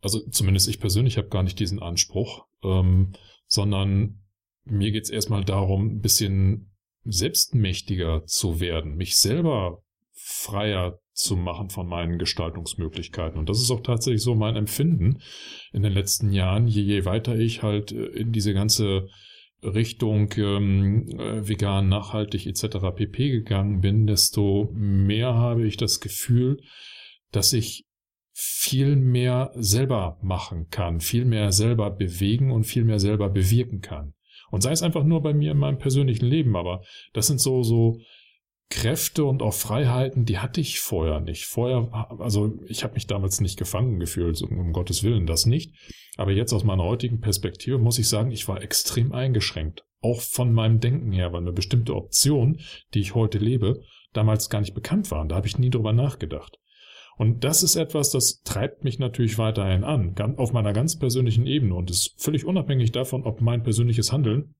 Also 0.00 0.20
zumindest 0.30 0.68
ich 0.68 0.78
persönlich 0.78 1.18
habe 1.18 1.28
gar 1.28 1.42
nicht 1.42 1.58
diesen 1.58 1.82
Anspruch, 1.82 2.46
ähm, 2.62 3.12
sondern 3.46 4.22
mir 4.66 4.92
geht's 4.92 5.10
erstmal 5.10 5.44
darum, 5.44 5.86
ein 5.86 6.00
bisschen 6.00 6.72
selbstmächtiger 7.04 8.24
zu 8.26 8.60
werden, 8.60 8.96
mich 8.96 9.16
selber 9.16 9.82
freier 10.12 10.98
zu 11.12 11.36
machen 11.36 11.70
von 11.70 11.88
meinen 11.88 12.18
Gestaltungsmöglichkeiten. 12.18 13.38
Und 13.38 13.48
das 13.48 13.60
ist 13.62 13.70
auch 13.70 13.82
tatsächlich 13.82 14.22
so 14.22 14.34
mein 14.34 14.56
Empfinden 14.56 15.22
in 15.72 15.82
den 15.82 15.92
letzten 15.92 16.30
Jahren, 16.30 16.66
je, 16.66 16.82
je 16.82 17.04
weiter 17.04 17.38
ich 17.38 17.62
halt 17.62 17.92
äh, 17.92 18.06
in 18.06 18.32
diese 18.32 18.52
ganze 18.52 19.08
Richtung 19.62 20.32
ähm, 20.36 21.08
äh, 21.18 21.48
vegan, 21.48 21.88
nachhaltig 21.88 22.46
etc. 22.46 22.78
pp 22.94 23.30
gegangen 23.30 23.80
bin, 23.80 24.06
desto 24.06 24.70
mehr 24.74 25.34
habe 25.34 25.66
ich 25.66 25.76
das 25.76 26.00
Gefühl, 26.00 26.60
dass 27.32 27.52
ich 27.52 27.84
viel 28.32 28.96
mehr 28.96 29.50
selber 29.54 30.18
machen 30.20 30.68
kann, 30.68 31.00
viel 31.00 31.24
mehr 31.24 31.52
selber 31.52 31.90
bewegen 31.90 32.50
und 32.50 32.64
viel 32.64 32.84
mehr 32.84 32.98
selber 32.98 33.30
bewirken 33.30 33.80
kann. 33.80 34.12
Und 34.56 34.62
sei 34.62 34.72
es 34.72 34.82
einfach 34.82 35.04
nur 35.04 35.20
bei 35.20 35.34
mir 35.34 35.52
in 35.52 35.58
meinem 35.58 35.76
persönlichen 35.76 36.24
Leben, 36.24 36.56
aber 36.56 36.80
das 37.12 37.26
sind 37.26 37.42
so, 37.42 37.62
so 37.62 37.98
Kräfte 38.70 39.26
und 39.26 39.42
auch 39.42 39.52
Freiheiten, 39.52 40.24
die 40.24 40.38
hatte 40.38 40.62
ich 40.62 40.80
vorher 40.80 41.20
nicht. 41.20 41.44
Vorher, 41.44 42.08
also 42.18 42.58
ich 42.66 42.82
habe 42.82 42.94
mich 42.94 43.06
damals 43.06 43.42
nicht 43.42 43.58
gefangen 43.58 43.98
gefühlt, 43.98 44.40
um 44.40 44.72
Gottes 44.72 45.02
Willen 45.02 45.26
das 45.26 45.44
nicht. 45.44 45.74
Aber 46.16 46.32
jetzt 46.32 46.54
aus 46.54 46.64
meiner 46.64 46.84
heutigen 46.84 47.20
Perspektive 47.20 47.76
muss 47.76 47.98
ich 47.98 48.08
sagen, 48.08 48.30
ich 48.30 48.48
war 48.48 48.62
extrem 48.62 49.12
eingeschränkt. 49.12 49.84
Auch 50.00 50.22
von 50.22 50.54
meinem 50.54 50.80
Denken 50.80 51.12
her, 51.12 51.34
weil 51.34 51.42
eine 51.42 51.52
bestimmte 51.52 51.94
Option, 51.94 52.58
die 52.94 53.00
ich 53.00 53.14
heute 53.14 53.36
lebe, 53.36 53.82
damals 54.14 54.48
gar 54.48 54.60
nicht 54.60 54.72
bekannt 54.72 55.10
waren. 55.10 55.28
Da 55.28 55.36
habe 55.36 55.48
ich 55.48 55.58
nie 55.58 55.68
drüber 55.68 55.92
nachgedacht. 55.92 56.56
Und 57.16 57.44
das 57.44 57.62
ist 57.62 57.76
etwas, 57.76 58.10
das 58.10 58.42
treibt 58.42 58.84
mich 58.84 58.98
natürlich 58.98 59.38
weiterhin 59.38 59.84
an, 59.84 60.14
auf 60.36 60.52
meiner 60.52 60.72
ganz 60.72 60.98
persönlichen 60.98 61.46
Ebene 61.46 61.74
und 61.74 61.90
ist 61.90 62.14
völlig 62.18 62.44
unabhängig 62.44 62.92
davon, 62.92 63.24
ob 63.24 63.40
mein 63.40 63.62
persönliches 63.62 64.12
Handeln 64.12 64.54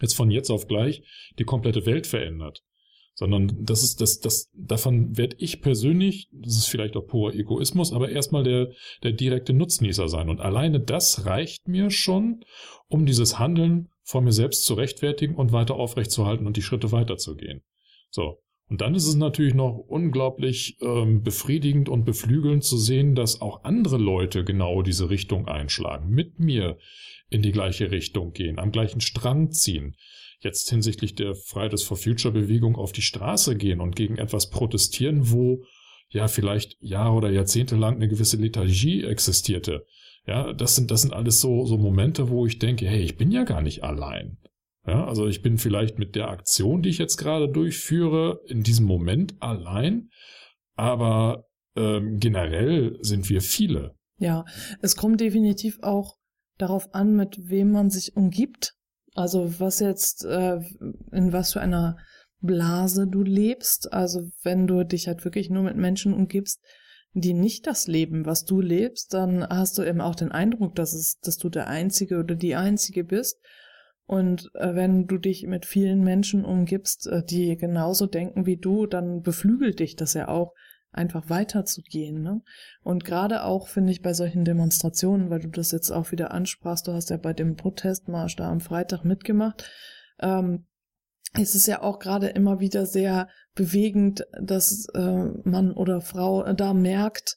jetzt 0.00 0.14
von 0.14 0.30
jetzt 0.30 0.50
auf 0.50 0.68
gleich 0.68 1.02
die 1.38 1.44
komplette 1.44 1.86
Welt 1.86 2.06
verändert. 2.06 2.62
Sondern 3.14 3.64
das 3.64 3.82
ist, 3.82 4.02
das, 4.02 4.20
das, 4.20 4.50
davon 4.52 5.16
werde 5.16 5.36
ich 5.38 5.62
persönlich, 5.62 6.28
das 6.32 6.58
ist 6.58 6.66
vielleicht 6.66 6.96
auch 6.96 7.06
purer 7.06 7.32
Egoismus, 7.34 7.94
aber 7.94 8.10
erstmal 8.10 8.44
der, 8.44 8.72
der 9.02 9.12
direkte 9.12 9.54
Nutznießer 9.54 10.08
sein. 10.08 10.28
Und 10.28 10.42
alleine 10.42 10.80
das 10.80 11.24
reicht 11.24 11.66
mir 11.66 11.90
schon, 11.90 12.44
um 12.88 13.06
dieses 13.06 13.38
Handeln 13.38 13.88
vor 14.02 14.20
mir 14.20 14.32
selbst 14.32 14.64
zu 14.64 14.74
rechtfertigen 14.74 15.34
und 15.34 15.52
weiter 15.52 15.76
aufrechtzuerhalten 15.76 16.46
und 16.46 16.58
die 16.58 16.62
Schritte 16.62 16.92
weiterzugehen. 16.92 17.62
So. 18.10 18.42
Und 18.68 18.80
dann 18.80 18.94
ist 18.96 19.06
es 19.06 19.14
natürlich 19.14 19.54
noch 19.54 19.76
unglaublich 19.76 20.78
ähm, 20.80 21.22
befriedigend 21.22 21.88
und 21.88 22.04
beflügelnd 22.04 22.64
zu 22.64 22.76
sehen, 22.78 23.14
dass 23.14 23.40
auch 23.40 23.62
andere 23.62 23.96
Leute 23.96 24.42
genau 24.44 24.82
diese 24.82 25.08
Richtung 25.08 25.46
einschlagen, 25.46 26.08
mit 26.08 26.40
mir 26.40 26.76
in 27.30 27.42
die 27.42 27.52
gleiche 27.52 27.90
Richtung 27.90 28.32
gehen, 28.32 28.58
am 28.58 28.72
gleichen 28.72 29.00
Strang 29.00 29.52
ziehen, 29.52 29.96
jetzt 30.40 30.68
hinsichtlich 30.68 31.14
der 31.14 31.34
Fridays 31.34 31.84
for 31.84 31.96
Future 31.96 32.32
Bewegung 32.32 32.76
auf 32.76 32.92
die 32.92 33.02
Straße 33.02 33.56
gehen 33.56 33.80
und 33.80 33.94
gegen 33.94 34.18
etwas 34.18 34.50
protestieren, 34.50 35.30
wo 35.30 35.64
ja 36.08 36.28
vielleicht 36.28 36.76
Jahre 36.80 37.14
oder 37.14 37.30
Jahrzehnte 37.30 37.76
lang 37.76 37.96
eine 37.96 38.08
gewisse 38.08 38.36
Lethargie 38.36 39.04
existierte. 39.04 39.84
Ja, 40.26 40.52
das 40.52 40.74
sind, 40.74 40.90
das 40.90 41.02
sind 41.02 41.12
alles 41.12 41.40
so, 41.40 41.66
so 41.66 41.78
Momente, 41.78 42.30
wo 42.30 42.46
ich 42.46 42.58
denke, 42.58 42.86
hey, 42.86 43.00
ich 43.00 43.16
bin 43.16 43.30
ja 43.30 43.44
gar 43.44 43.62
nicht 43.62 43.84
allein. 43.84 44.38
Ja, 44.86 45.04
also 45.04 45.26
ich 45.26 45.42
bin 45.42 45.58
vielleicht 45.58 45.98
mit 45.98 46.14
der 46.14 46.28
Aktion, 46.28 46.82
die 46.82 46.90
ich 46.90 46.98
jetzt 46.98 47.16
gerade 47.16 47.48
durchführe, 47.48 48.40
in 48.46 48.62
diesem 48.62 48.86
Moment 48.86 49.34
allein, 49.40 50.10
aber 50.74 51.44
ähm, 51.76 52.18
generell 52.18 52.96
sind 53.00 53.28
wir 53.28 53.40
viele. 53.40 53.94
Ja, 54.18 54.44
es 54.80 54.96
kommt 54.96 55.20
definitiv 55.20 55.78
auch 55.82 56.16
darauf 56.58 56.94
an, 56.94 57.14
mit 57.14 57.36
wem 57.48 57.72
man 57.72 57.90
sich 57.90 58.16
umgibt. 58.16 58.74
Also 59.14 59.60
was 59.60 59.80
jetzt, 59.80 60.24
äh, 60.24 60.60
in 61.12 61.32
was 61.32 61.52
für 61.52 61.60
einer 61.60 61.96
Blase 62.40 63.06
du 63.06 63.22
lebst. 63.22 63.92
Also 63.92 64.28
wenn 64.42 64.66
du 64.66 64.84
dich 64.84 65.08
halt 65.08 65.24
wirklich 65.24 65.50
nur 65.50 65.62
mit 65.62 65.76
Menschen 65.76 66.14
umgibst, 66.14 66.60
die 67.12 67.34
nicht 67.34 67.66
das 67.66 67.86
leben, 67.86 68.26
was 68.26 68.44
du 68.44 68.60
lebst, 68.60 69.14
dann 69.14 69.46
hast 69.46 69.78
du 69.78 69.82
eben 69.82 70.00
auch 70.00 70.14
den 70.14 70.32
Eindruck, 70.32 70.74
dass 70.74 70.92
es, 70.92 71.18
dass 71.22 71.38
du 71.38 71.48
der 71.48 71.66
Einzige 71.66 72.18
oder 72.18 72.34
die 72.34 72.56
Einzige 72.56 73.04
bist. 73.04 73.38
Und 74.06 74.50
äh, 74.54 74.74
wenn 74.74 75.06
du 75.06 75.18
dich 75.18 75.46
mit 75.46 75.66
vielen 75.66 76.02
Menschen 76.02 76.44
umgibst, 76.44 77.06
äh, 77.06 77.24
die 77.24 77.56
genauso 77.56 78.06
denken 78.06 78.46
wie 78.46 78.56
du, 78.56 78.86
dann 78.86 79.22
beflügelt 79.22 79.80
dich 79.80 79.96
das 79.96 80.14
ja 80.14 80.28
auch, 80.28 80.52
einfach 80.96 81.28
weiterzugehen. 81.28 82.22
Ne? 82.22 82.42
Und 82.82 83.04
gerade 83.04 83.44
auch, 83.44 83.68
finde 83.68 83.92
ich, 83.92 84.02
bei 84.02 84.14
solchen 84.14 84.44
Demonstrationen, 84.44 85.30
weil 85.30 85.40
du 85.40 85.48
das 85.48 85.70
jetzt 85.70 85.90
auch 85.90 86.10
wieder 86.10 86.32
ansprachst, 86.32 86.88
du 86.88 86.92
hast 86.92 87.10
ja 87.10 87.16
bei 87.16 87.32
dem 87.32 87.56
Protestmarsch 87.56 88.36
da 88.36 88.50
am 88.50 88.60
Freitag 88.60 89.04
mitgemacht, 89.04 89.70
ähm, 90.20 90.66
ist 91.38 91.54
es 91.54 91.66
ja 91.66 91.82
auch 91.82 91.98
gerade 91.98 92.28
immer 92.28 92.60
wieder 92.60 92.86
sehr 92.86 93.28
bewegend, 93.54 94.26
dass 94.40 94.86
äh, 94.94 95.24
Mann 95.44 95.72
oder 95.72 96.00
Frau 96.00 96.50
da 96.54 96.72
merkt, 96.72 97.36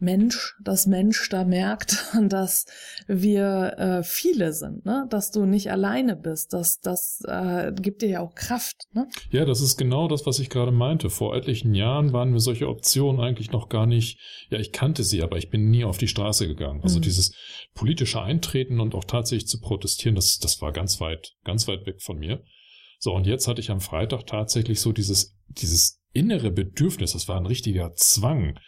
Mensch, 0.00 0.54
das 0.62 0.86
Mensch 0.86 1.28
da 1.28 1.44
merkt, 1.44 2.06
dass 2.28 2.66
wir 3.06 3.74
äh, 3.78 4.02
viele 4.02 4.52
sind, 4.52 4.84
ne? 4.84 5.06
dass 5.10 5.30
du 5.30 5.44
nicht 5.44 5.70
alleine 5.70 6.16
bist. 6.16 6.52
Das, 6.52 6.78
das 6.80 7.20
äh, 7.26 7.72
gibt 7.72 8.02
dir 8.02 8.08
ja 8.08 8.20
auch 8.20 8.34
Kraft. 8.34 8.84
Ne? 8.92 9.08
Ja, 9.30 9.44
das 9.44 9.60
ist 9.60 9.76
genau 9.76 10.08
das, 10.08 10.26
was 10.26 10.38
ich 10.38 10.50
gerade 10.50 10.72
meinte. 10.72 11.10
Vor 11.10 11.34
etlichen 11.34 11.74
Jahren 11.74 12.12
waren 12.12 12.30
mir 12.30 12.40
solche 12.40 12.68
Optionen 12.68 13.20
eigentlich 13.20 13.50
noch 13.50 13.68
gar 13.68 13.86
nicht, 13.86 14.18
ja, 14.50 14.58
ich 14.58 14.72
kannte 14.72 15.02
sie, 15.02 15.22
aber 15.22 15.36
ich 15.36 15.50
bin 15.50 15.70
nie 15.70 15.84
auf 15.84 15.98
die 15.98 16.08
Straße 16.08 16.46
gegangen. 16.46 16.80
Also 16.82 16.98
mhm. 16.98 17.02
dieses 17.02 17.34
politische 17.74 18.22
Eintreten 18.22 18.80
und 18.80 18.94
auch 18.94 19.04
tatsächlich 19.04 19.48
zu 19.48 19.60
protestieren, 19.60 20.14
das, 20.14 20.38
das 20.38 20.60
war 20.60 20.72
ganz 20.72 21.00
weit, 21.00 21.32
ganz 21.44 21.66
weit 21.68 21.86
weg 21.86 22.02
von 22.02 22.18
mir. 22.18 22.42
So, 23.00 23.12
und 23.14 23.26
jetzt 23.26 23.46
hatte 23.46 23.60
ich 23.60 23.70
am 23.70 23.80
Freitag 23.80 24.26
tatsächlich 24.26 24.80
so 24.80 24.92
dieses, 24.92 25.36
dieses 25.48 26.00
innere 26.12 26.50
Bedürfnis, 26.50 27.12
das 27.12 27.28
war 27.28 27.36
ein 27.36 27.46
richtiger 27.46 27.92
Zwang, 27.94 28.58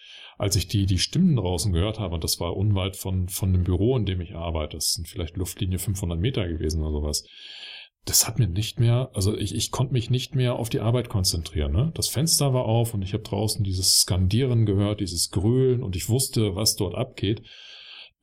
als 0.40 0.56
ich 0.56 0.68
die, 0.68 0.86
die 0.86 0.98
Stimmen 0.98 1.36
draußen 1.36 1.70
gehört 1.70 1.98
habe, 1.98 2.14
und 2.14 2.24
das 2.24 2.40
war 2.40 2.56
unweit 2.56 2.96
von, 2.96 3.28
von 3.28 3.52
dem 3.52 3.62
Büro, 3.62 3.94
in 3.98 4.06
dem 4.06 4.22
ich 4.22 4.34
arbeite, 4.34 4.78
das 4.78 4.94
sind 4.94 5.06
vielleicht 5.06 5.36
Luftlinie 5.36 5.78
500 5.78 6.18
Meter 6.18 6.48
gewesen 6.48 6.80
oder 6.80 6.92
sowas, 6.92 7.24
das 8.06 8.26
hat 8.26 8.38
mir 8.38 8.48
nicht 8.48 8.80
mehr, 8.80 9.10
also 9.12 9.36
ich, 9.36 9.54
ich 9.54 9.70
konnte 9.70 9.92
mich 9.92 10.08
nicht 10.08 10.34
mehr 10.34 10.56
auf 10.56 10.70
die 10.70 10.80
Arbeit 10.80 11.10
konzentrieren. 11.10 11.72
Ne? 11.72 11.92
Das 11.94 12.08
Fenster 12.08 12.54
war 12.54 12.64
auf 12.64 12.94
und 12.94 13.02
ich 13.02 13.12
habe 13.12 13.22
draußen 13.22 13.62
dieses 13.62 13.98
Skandieren 14.00 14.64
gehört, 14.64 15.00
dieses 15.00 15.28
Grölen 15.28 15.82
und 15.82 15.94
ich 15.94 16.08
wusste, 16.08 16.56
was 16.56 16.74
dort 16.74 16.94
abgeht. 16.94 17.42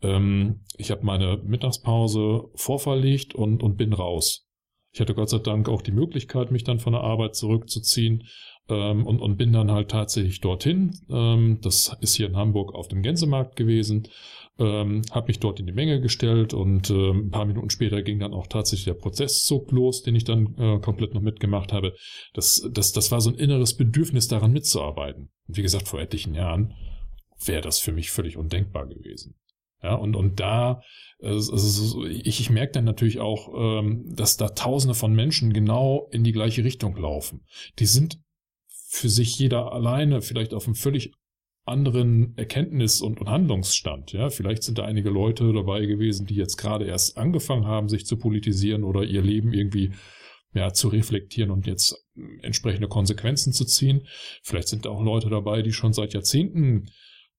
Ähm, 0.02 0.62
ich 0.76 0.90
habe 0.90 1.06
meine 1.06 1.38
Mittagspause 1.44 2.46
vorverlegt 2.56 3.36
und, 3.36 3.62
und 3.62 3.78
bin 3.78 3.94
raus. 3.94 4.48
Ich 4.92 5.00
hatte 5.00 5.14
Gott 5.14 5.30
sei 5.30 5.38
Dank 5.38 5.70
auch 5.70 5.84
die 5.84 5.92
Möglichkeit, 5.92 6.50
mich 6.50 6.64
dann 6.64 6.80
von 6.80 6.94
der 6.94 7.04
Arbeit 7.04 7.36
zurückzuziehen 7.36 8.24
ähm, 8.70 9.06
und, 9.06 9.20
und 9.20 9.38
bin 9.38 9.54
dann 9.54 9.72
halt 9.72 9.90
tatsächlich 9.90 10.42
dorthin. 10.42 10.98
Ähm, 11.10 11.60
das 11.62 11.96
ist 12.02 12.16
hier 12.16 12.28
in 12.28 12.36
Hamburg 12.36 12.74
auf 12.76 12.88
dem 12.88 13.02
Gänsemarkt 13.02 13.56
gewesen. 13.56 14.08
Ähm, 14.60 15.04
habe 15.12 15.28
mich 15.28 15.40
dort 15.40 15.60
in 15.60 15.68
die 15.68 15.74
Menge 15.74 16.02
gestellt 16.02 16.54
und 16.54 16.90
äh, 16.90 17.12
ein 17.12 17.30
paar 17.30 17.46
Minuten 17.46 17.70
später 17.70 18.02
ging 18.02 18.20
dann 18.20 18.34
auch 18.34 18.48
tatsächlich 18.48 18.86
der 18.86 18.96
Prozesszug 18.96 19.72
los, 19.72 20.02
den 20.02 20.16
ich 20.16 20.24
dann 20.24 20.56
äh, 20.58 20.80
komplett 20.80 21.14
noch 21.14 21.22
mitgemacht 21.22 21.72
habe. 21.72 21.94
Das, 22.34 22.68
das, 22.72 22.92
das 22.92 23.12
war 23.12 23.22
so 23.22 23.30
ein 23.30 23.36
inneres 23.36 23.76
Bedürfnis 23.76 24.28
daran 24.28 24.52
mitzuarbeiten. 24.52 25.30
Und 25.48 25.58
wie 25.58 25.62
gesagt, 25.62 25.88
vor 25.88 26.02
etlichen 26.02 26.34
Jahren 26.34 26.74
wäre 27.46 27.62
das 27.62 27.80
für 27.80 27.92
mich 27.92 28.10
völlig 28.10 28.36
undenkbar 28.36 28.88
gewesen. 28.88 29.36
Ja, 29.84 29.94
und, 29.94 30.16
und 30.16 30.40
da, 30.40 30.82
also 31.22 32.06
ich, 32.08 32.40
ich 32.40 32.50
merke 32.50 32.74
dann 32.74 32.86
natürlich 32.86 33.20
auch, 33.20 33.50
ähm, 33.56 34.12
dass 34.16 34.38
da 34.38 34.50
tausende 34.50 34.96
von 34.96 35.14
Menschen 35.14 35.54
genau 35.54 36.10
in 36.12 36.24
die 36.24 36.32
gleiche 36.32 36.64
Richtung 36.64 36.96
laufen. 36.98 37.46
Die 37.78 37.86
sind 37.86 38.20
für 38.90 39.10
sich 39.10 39.38
jeder 39.38 39.74
alleine 39.74 40.22
vielleicht 40.22 40.54
auf 40.54 40.66
einem 40.66 40.76
völlig 40.76 41.12
anderen 41.66 42.34
Erkenntnis- 42.38 43.02
und, 43.02 43.20
und 43.20 43.30
Handlungsstand. 43.30 44.14
Ja, 44.14 44.30
vielleicht 44.30 44.64
sind 44.64 44.78
da 44.78 44.86
einige 44.86 45.10
Leute 45.10 45.52
dabei 45.52 45.86
gewesen, 45.86 46.26
die 46.26 46.36
jetzt 46.36 46.56
gerade 46.56 46.86
erst 46.86 47.18
angefangen 47.18 47.66
haben, 47.66 47.90
sich 47.90 48.06
zu 48.06 48.18
politisieren 48.18 48.86
oder 48.86 49.04
ihr 49.04 49.22
Leben 49.22 49.52
irgendwie 49.52 49.92
ja, 50.54 50.72
zu 50.72 50.88
reflektieren 50.88 51.52
und 51.52 51.68
jetzt 51.68 52.08
entsprechende 52.42 52.88
Konsequenzen 52.88 53.52
zu 53.52 53.66
ziehen. 53.66 54.08
Vielleicht 54.44 54.70
sind 54.70 54.86
da 54.86 54.90
auch 54.90 55.04
Leute 55.04 55.30
dabei, 55.30 55.62
die 55.62 55.74
schon 55.74 55.92
seit 55.92 56.14
Jahrzehnten 56.14 56.90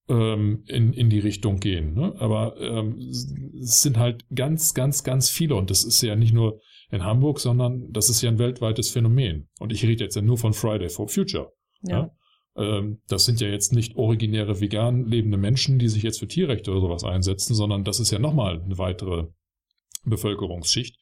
ähm, 0.07 0.63
in, 0.67 0.93
in 0.93 1.09
die 1.09 1.19
Richtung 1.19 1.59
gehen. 1.59 1.95
Ne? 1.95 2.13
Aber 2.19 2.55
ähm, 2.61 2.99
es 2.99 3.81
sind 3.81 3.97
halt 3.97 4.23
ganz, 4.33 4.75
ganz, 4.75 5.03
ganz 5.03 5.29
viele 5.31 5.55
und 5.55 5.71
das 5.71 5.83
ist 5.83 6.03
ja 6.03 6.15
nicht 6.15 6.33
nur 6.33 6.61
in 6.91 7.03
Hamburg, 7.03 7.39
sondern 7.39 7.91
das 7.91 8.09
ist 8.09 8.21
ja 8.21 8.29
ein 8.29 8.39
weltweites 8.39 8.89
Phänomen. 8.89 9.49
Und 9.59 9.71
ich 9.71 9.83
rede 9.83 10.03
jetzt 10.03 10.15
ja 10.15 10.21
nur 10.21 10.37
von 10.37 10.53
Friday 10.53 10.89
for 10.89 11.07
Future. 11.07 11.51
Ja. 11.83 11.97
ja? 11.97 12.11
Ähm, 12.57 13.01
das 13.07 13.25
sind 13.25 13.39
ja 13.41 13.47
jetzt 13.47 13.73
nicht 13.73 13.95
originäre 13.95 14.59
vegan 14.59 15.05
lebende 15.05 15.37
Menschen, 15.37 15.79
die 15.79 15.87
sich 15.87 16.03
jetzt 16.03 16.19
für 16.19 16.27
Tierrechte 16.27 16.71
oder 16.71 16.81
sowas 16.81 17.03
einsetzen, 17.03 17.53
sondern 17.53 17.83
das 17.83 17.99
ist 17.99 18.11
ja 18.11 18.19
nochmal 18.19 18.61
eine 18.61 18.77
weitere 18.77 19.27
Bevölkerungsschicht, 20.03 20.97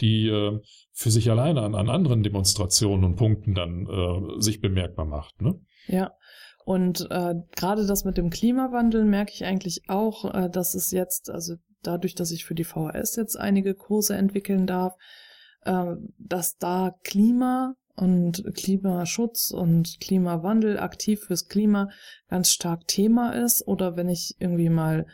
die 0.00 0.28
äh, 0.28 0.60
für 0.92 1.10
sich 1.10 1.30
alleine 1.30 1.62
an, 1.62 1.74
an 1.74 1.88
anderen 1.88 2.22
Demonstrationen 2.22 3.04
und 3.04 3.16
Punkten 3.16 3.54
dann 3.54 3.86
äh, 3.86 4.40
sich 4.40 4.60
bemerkbar 4.60 5.04
macht. 5.04 5.40
Ne? 5.42 5.60
Ja. 5.88 6.12
Und 6.64 7.06
äh, 7.10 7.34
gerade 7.56 7.86
das 7.86 8.04
mit 8.04 8.16
dem 8.16 8.30
Klimawandel 8.30 9.04
merke 9.04 9.32
ich 9.34 9.44
eigentlich 9.44 9.82
auch, 9.88 10.32
äh, 10.32 10.48
dass 10.48 10.74
es 10.74 10.92
jetzt, 10.92 11.28
also 11.28 11.56
dadurch, 11.82 12.14
dass 12.14 12.30
ich 12.30 12.46
für 12.46 12.54
die 12.54 12.64
VHS 12.64 13.16
jetzt 13.16 13.36
einige 13.36 13.74
Kurse 13.74 14.16
entwickeln 14.16 14.66
darf, 14.66 14.94
dass 15.64 16.56
da 16.58 16.94
Klima 17.02 17.74
und 17.96 18.44
Klimaschutz 18.54 19.50
und 19.50 20.00
Klimawandel 20.00 20.78
aktiv 20.78 21.20
fürs 21.20 21.48
Klima 21.48 21.90
ganz 22.28 22.50
stark 22.50 22.86
Thema 22.88 23.30
ist. 23.30 23.66
Oder 23.66 23.96
wenn 23.96 24.08
ich 24.08 24.36
irgendwie 24.38 24.68
mal 24.68 25.06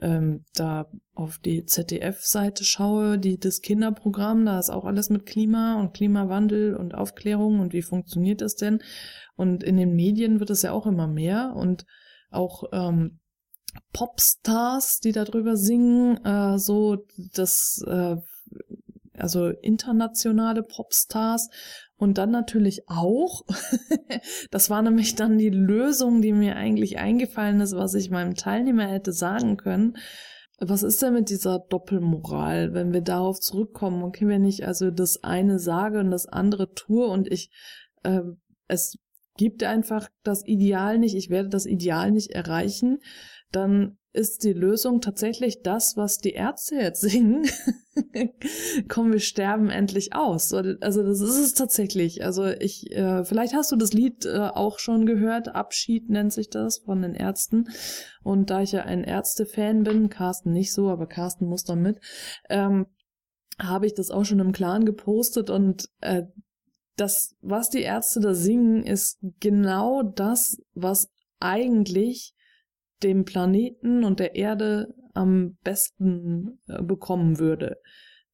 ähm, 0.00 0.44
da 0.54 0.90
auf 1.14 1.38
die 1.38 1.66
ZDF-Seite 1.66 2.64
schaue, 2.64 3.18
die 3.18 3.38
das 3.38 3.60
Kinderprogramm, 3.60 4.46
da 4.46 4.58
ist 4.58 4.70
auch 4.70 4.86
alles 4.86 5.10
mit 5.10 5.26
Klima 5.26 5.78
und 5.78 5.92
Klimawandel 5.92 6.74
und 6.74 6.94
Aufklärung 6.94 7.60
und 7.60 7.74
wie 7.74 7.82
funktioniert 7.82 8.40
das 8.40 8.56
denn? 8.56 8.82
Und 9.36 9.62
in 9.62 9.76
den 9.76 9.94
Medien 9.94 10.40
wird 10.40 10.50
es 10.50 10.62
ja 10.62 10.72
auch 10.72 10.86
immer 10.86 11.06
mehr 11.06 11.52
und 11.54 11.84
auch 12.30 12.64
ähm, 12.72 13.20
Popstars, 13.92 15.00
die 15.00 15.12
darüber 15.12 15.56
singen, 15.56 16.16
äh, 16.24 16.58
so 16.58 17.04
das 17.34 17.84
äh, 17.86 18.16
also 19.16 19.48
internationale 19.48 20.62
Popstars 20.62 21.50
Und 21.96 22.18
dann 22.18 22.30
natürlich 22.30 22.88
auch, 22.88 23.42
das 24.50 24.70
war 24.70 24.82
nämlich 24.82 25.14
dann 25.14 25.38
die 25.38 25.50
Lösung, 25.50 26.22
die 26.22 26.32
mir 26.32 26.56
eigentlich 26.56 26.98
eingefallen 26.98 27.60
ist, 27.60 27.76
was 27.76 27.94
ich 27.94 28.10
meinem 28.10 28.34
Teilnehmer 28.34 28.88
hätte 28.88 29.12
sagen 29.12 29.56
können. 29.56 29.96
Was 30.58 30.82
ist 30.82 31.02
denn 31.02 31.14
mit 31.14 31.28
dieser 31.28 31.58
Doppelmoral, 31.58 32.72
wenn 32.72 32.92
wir 32.92 33.02
darauf 33.02 33.40
zurückkommen? 33.40 34.02
Okay, 34.02 34.26
wenn 34.28 34.44
ich 34.44 34.66
also 34.66 34.90
das 34.90 35.22
eine 35.22 35.58
sage 35.58 36.00
und 36.00 36.10
das 36.10 36.26
andere 36.26 36.72
tue 36.72 37.06
und 37.06 37.30
ich 37.30 37.50
äh, 38.04 38.22
es 38.68 38.98
gibt 39.36 39.64
einfach 39.64 40.08
das 40.22 40.46
Ideal 40.46 40.98
nicht, 40.98 41.16
ich 41.16 41.30
werde 41.30 41.48
das 41.48 41.66
Ideal 41.66 42.10
nicht 42.10 42.30
erreichen, 42.30 42.98
dann 43.50 43.98
ist 44.14 44.44
die 44.44 44.52
Lösung 44.52 45.00
tatsächlich 45.00 45.62
das, 45.62 45.96
was 45.96 46.18
die 46.18 46.32
Ärzte 46.32 46.76
jetzt 46.76 47.00
singen. 47.00 47.48
Komm, 48.88 49.12
wir 49.12 49.20
sterben 49.20 49.70
endlich 49.70 50.14
aus. 50.14 50.52
Also 50.52 51.02
das 51.02 51.20
ist 51.20 51.38
es 51.38 51.54
tatsächlich. 51.54 52.22
Also 52.22 52.46
ich, 52.46 52.92
äh, 52.92 53.24
vielleicht 53.24 53.54
hast 53.54 53.72
du 53.72 53.76
das 53.76 53.94
Lied 53.94 54.26
äh, 54.26 54.50
auch 54.52 54.78
schon 54.78 55.06
gehört. 55.06 55.54
Abschied 55.54 56.10
nennt 56.10 56.32
sich 56.32 56.50
das 56.50 56.78
von 56.78 57.00
den 57.00 57.14
Ärzten. 57.14 57.70
Und 58.22 58.50
da 58.50 58.60
ich 58.60 58.72
ja 58.72 58.82
ein 58.82 59.02
Ärzte-Fan 59.02 59.82
bin, 59.82 60.10
Carsten 60.10 60.52
nicht 60.52 60.74
so, 60.74 60.90
aber 60.90 61.06
Carsten 61.06 61.46
muss 61.46 61.64
da 61.64 61.74
mit, 61.74 61.98
ähm, 62.50 62.86
habe 63.58 63.86
ich 63.86 63.94
das 63.94 64.10
auch 64.10 64.24
schon 64.24 64.40
im 64.40 64.52
Clan 64.52 64.84
gepostet 64.84 65.48
und 65.48 65.88
äh, 66.00 66.24
das, 66.96 67.34
was 67.40 67.70
die 67.70 67.82
Ärzte 67.82 68.20
da 68.20 68.34
singen, 68.34 68.84
ist 68.84 69.18
genau 69.40 70.02
das, 70.02 70.58
was 70.74 71.10
eigentlich 71.40 72.34
dem 73.02 73.24
Planeten 73.24 74.04
und 74.04 74.20
der 74.20 74.34
Erde 74.34 74.94
am 75.14 75.56
besten 75.62 76.60
äh, 76.66 76.82
bekommen 76.82 77.38
würde. 77.38 77.76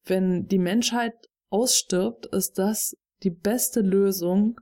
Wenn 0.05 0.47
die 0.47 0.59
Menschheit 0.59 1.13
ausstirbt, 1.49 2.27
ist 2.27 2.57
das 2.57 2.95
die 3.23 3.31
beste 3.31 3.81
Lösung, 3.81 4.59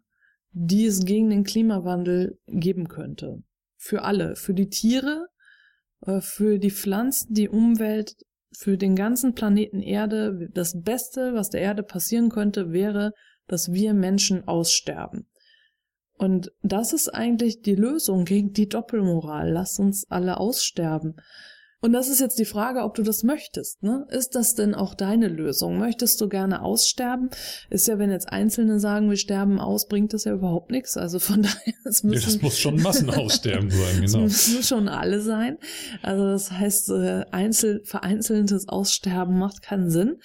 die 0.52 0.86
es 0.86 1.06
gegen 1.06 1.30
den 1.30 1.44
Klimawandel 1.44 2.40
geben 2.48 2.88
könnte. 2.88 3.44
Für 3.76 4.04
alle, 4.04 4.36
für 4.36 4.54
die 4.54 4.70
Tiere, 4.70 5.28
äh, 6.02 6.22
für 6.22 6.58
die 6.58 6.72
Pflanzen, 6.72 7.34
die 7.34 7.50
Umwelt, 7.50 8.16
für 8.56 8.78
den 8.78 8.96
ganzen 8.96 9.36
Planeten 9.36 9.82
Erde. 9.82 10.50
Das 10.54 10.82
Beste, 10.82 11.34
was 11.34 11.50
der 11.50 11.62
Erde 11.62 11.84
passieren 11.84 12.30
könnte, 12.30 12.72
wäre, 12.72 13.12
dass 13.48 13.72
wir 13.72 13.94
Menschen 13.94 14.48
aussterben. 14.48 15.30
Und 16.18 16.52
das 16.64 16.94
ist 16.94 17.10
eigentlich 17.10 17.62
die 17.62 17.76
Lösung 17.76 18.26
gegen 18.26 18.52
die 18.52 18.68
Doppelmoral. 18.68 19.52
Lass 19.52 19.78
uns 19.78 20.10
alle 20.10 20.40
aussterben. 20.40 21.16
Und 21.79 21.93
das 21.93 22.10
ist 22.10 22.19
jetzt 22.19 22.39
die 22.39 22.46
Frage, 22.46 22.81
ob 22.81 22.96
du 22.96 23.03
das 23.03 23.22
möchtest. 23.22 23.84
Ne? 23.84 24.07
Ist 24.10 24.34
das 24.34 24.55
denn 24.55 24.74
auch 24.74 24.96
deine 24.96 25.27
Lösung? 25.27 25.77
Möchtest 25.77 26.19
du 26.19 26.27
gerne 26.27 26.63
aussterben? 26.63 27.29
Ist 27.69 27.88
ja, 27.88 28.00
wenn 28.00 28.10
jetzt 28.10 28.31
Einzelne 28.31 28.79
sagen, 28.79 29.12
wir 29.12 29.17
sterben 29.17 29.60
aus, 29.60 29.88
bringt 29.88 30.12
das 30.13 30.24
ja 30.24 30.34
überhaupt 30.34 30.72
nichts. 30.72 30.98
Also 30.98 31.19
von 31.19 31.41
daher, 31.43 31.74
es 31.86 32.03
müssen, 32.03 32.19
ja, 32.19 32.34
das 32.34 32.41
muss 32.41 32.57
schon 32.57 32.81
Massenaussterben 32.81 33.69
sein, 33.69 34.01
genau. 34.01 34.25
Es 34.25 34.48
müssen 34.48 34.63
schon 34.63 34.89
alle 34.89 35.22
sein. 35.22 35.60
Also 36.01 36.25
das 36.25 36.51
heißt, 36.51 36.89
äh, 36.89 37.25
einzel, 37.31 37.84
vereinzeltes 37.86 38.67
Aussterben 38.67 39.38
macht 39.38 39.62
keinen 39.62 39.91
Sinn. 39.91 40.17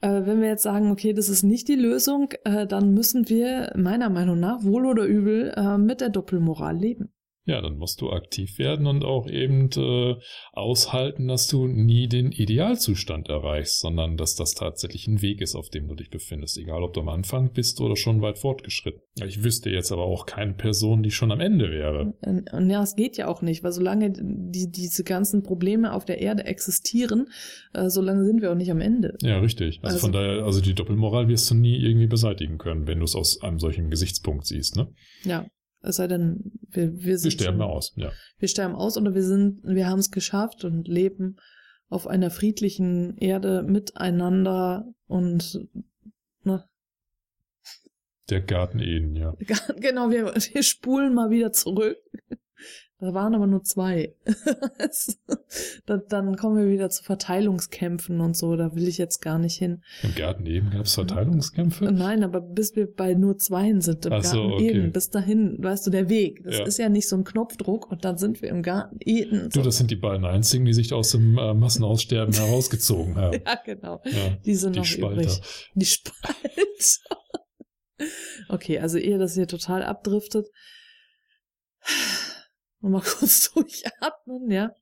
Äh, 0.00 0.24
wenn 0.24 0.40
wir 0.40 0.48
jetzt 0.48 0.62
sagen, 0.62 0.90
okay, 0.90 1.12
das 1.12 1.28
ist 1.28 1.42
nicht 1.42 1.68
die 1.68 1.76
Lösung, 1.76 2.30
äh, 2.44 2.66
dann 2.66 2.94
müssen 2.94 3.28
wir 3.28 3.72
meiner 3.76 4.08
Meinung 4.08 4.40
nach 4.40 4.64
wohl 4.64 4.86
oder 4.86 5.04
übel 5.04 5.44
mit 5.78 6.00
der 6.00 6.08
Doppelmoral 6.08 6.76
leben. 6.76 7.13
Ja, 7.46 7.60
dann 7.60 7.76
musst 7.76 8.00
du 8.00 8.10
aktiv 8.10 8.58
werden 8.58 8.86
und 8.86 9.04
auch 9.04 9.28
eben 9.28 9.68
äh, 9.76 10.14
aushalten, 10.52 11.28
dass 11.28 11.46
du 11.46 11.66
nie 11.66 12.08
den 12.08 12.32
Idealzustand 12.32 13.28
erreichst, 13.28 13.80
sondern 13.80 14.16
dass 14.16 14.34
das 14.34 14.54
tatsächlich 14.54 15.06
ein 15.06 15.20
Weg 15.20 15.42
ist, 15.42 15.54
auf 15.54 15.68
dem 15.68 15.86
du 15.86 15.94
dich 15.94 16.08
befindest, 16.08 16.56
egal 16.56 16.82
ob 16.82 16.94
du 16.94 17.00
am 17.00 17.10
Anfang 17.10 17.52
bist 17.52 17.82
oder 17.82 17.96
schon 17.96 18.22
weit 18.22 18.38
fortgeschritten. 18.38 19.02
Ich 19.26 19.44
wüsste 19.44 19.68
jetzt 19.68 19.92
aber 19.92 20.04
auch 20.04 20.24
keine 20.24 20.54
Person, 20.54 21.02
die 21.02 21.10
schon 21.10 21.32
am 21.32 21.40
Ende 21.40 21.70
wäre. 21.70 22.14
Und 22.22 22.70
ja, 22.70 22.82
es 22.82 22.96
geht 22.96 23.18
ja 23.18 23.28
auch 23.28 23.42
nicht, 23.42 23.62
weil 23.62 23.72
solange 23.72 24.10
die, 24.10 24.70
diese 24.70 25.04
ganzen 25.04 25.42
Probleme 25.42 25.92
auf 25.92 26.06
der 26.06 26.22
Erde 26.22 26.44
existieren, 26.44 27.26
äh, 27.74 27.90
solange 27.90 28.24
sind 28.24 28.40
wir 28.40 28.52
auch 28.52 28.56
nicht 28.56 28.70
am 28.70 28.80
Ende. 28.80 29.18
Ja, 29.20 29.38
richtig. 29.40 29.80
Also, 29.82 29.96
also 29.96 29.98
von 29.98 30.12
daher, 30.12 30.44
also 30.44 30.62
die 30.62 30.74
Doppelmoral 30.74 31.28
wirst 31.28 31.50
du 31.50 31.54
nie 31.54 31.76
irgendwie 31.76 32.06
beseitigen 32.06 32.56
können, 32.56 32.86
wenn 32.86 33.00
du 33.00 33.04
es 33.04 33.14
aus 33.14 33.42
einem 33.42 33.58
solchen 33.58 33.90
Gesichtspunkt 33.90 34.46
siehst, 34.46 34.76
ne? 34.76 34.88
Ja, 35.24 35.46
es 35.84 35.96
sei 35.96 36.06
denn, 36.06 36.52
wir, 36.68 36.92
wir 36.98 37.18
sind. 37.18 37.32
Wir 37.32 37.38
sterben 37.38 37.58
schon, 37.58 37.70
aus, 37.70 37.92
ja. 37.96 38.12
Wir 38.38 38.48
sterben 38.48 38.74
aus 38.74 38.96
oder 38.96 39.14
wir 39.14 39.22
sind, 39.22 39.62
wir 39.64 39.88
haben 39.88 39.98
es 39.98 40.10
geschafft 40.10 40.64
und 40.64 40.88
leben 40.88 41.36
auf 41.88 42.06
einer 42.06 42.30
friedlichen 42.30 43.16
Erde 43.18 43.62
miteinander 43.62 44.86
und 45.06 45.60
ne. 46.42 46.64
Der 48.30 48.40
Garten 48.40 48.80
Eden, 48.80 49.14
ja. 49.16 49.34
Genau, 49.76 50.10
wir, 50.10 50.34
wir 50.34 50.62
spulen 50.62 51.14
mal 51.14 51.30
wieder 51.30 51.52
zurück. 51.52 51.98
Da 53.00 53.12
waren 53.12 53.34
aber 53.34 53.48
nur 53.48 53.62
zwei. 53.64 54.14
dann 55.86 56.36
kommen 56.36 56.56
wir 56.56 56.70
wieder 56.70 56.90
zu 56.90 57.02
Verteilungskämpfen 57.02 58.20
und 58.20 58.36
so. 58.36 58.54
Da 58.54 58.74
will 58.76 58.86
ich 58.86 58.98
jetzt 58.98 59.20
gar 59.20 59.38
nicht 59.38 59.58
hin. 59.58 59.82
Im 60.04 60.14
Garten 60.14 60.46
Eden 60.46 60.70
gab 60.70 60.86
es 60.86 60.94
Verteilungskämpfe? 60.94 61.86
Nein, 61.90 62.22
aber 62.22 62.40
bis 62.40 62.76
wir 62.76 62.86
bei 62.86 63.14
nur 63.14 63.36
zweien 63.36 63.80
sind 63.80 64.06
im 64.06 64.12
Ach 64.12 64.22
Garten 64.22 64.36
so, 64.36 64.44
okay. 64.44 64.70
Eden, 64.70 64.92
bis 64.92 65.10
dahin, 65.10 65.56
weißt 65.60 65.86
du, 65.86 65.90
der 65.90 66.08
Weg. 66.08 66.44
Das 66.44 66.58
ja. 66.58 66.64
ist 66.64 66.78
ja 66.78 66.88
nicht 66.88 67.08
so 67.08 67.16
ein 67.16 67.24
Knopfdruck 67.24 67.90
und 67.90 68.04
dann 68.04 68.16
sind 68.16 68.42
wir 68.42 68.48
im 68.48 68.62
Garten 68.62 68.98
Eden. 69.00 69.50
Du, 69.50 69.62
das 69.62 69.76
sind 69.76 69.90
die 69.90 69.96
beiden 69.96 70.24
einzigen, 70.24 70.64
die 70.64 70.72
sich 70.72 70.92
aus 70.92 71.10
dem 71.10 71.36
äh, 71.36 71.52
Massenaussterben 71.52 72.32
herausgezogen 72.32 73.16
haben. 73.16 73.40
ja, 73.46 73.58
genau. 73.64 74.00
Ja, 74.04 74.36
die 74.46 74.54
sind 74.54 74.76
die 74.76 74.78
noch 74.78 74.86
Spalter. 74.86 75.22
übrig. 75.22 75.40
Die 75.74 75.86
Spalter. 75.86 76.28
okay, 78.48 78.78
also 78.78 78.98
ehe 78.98 79.18
das 79.18 79.34
hier 79.34 79.48
total 79.48 79.82
abdriftet 79.82 80.46
Nochmal 82.84 83.00
kurz 83.18 83.50
durchatmen, 83.52 84.50
ja. 84.50 84.74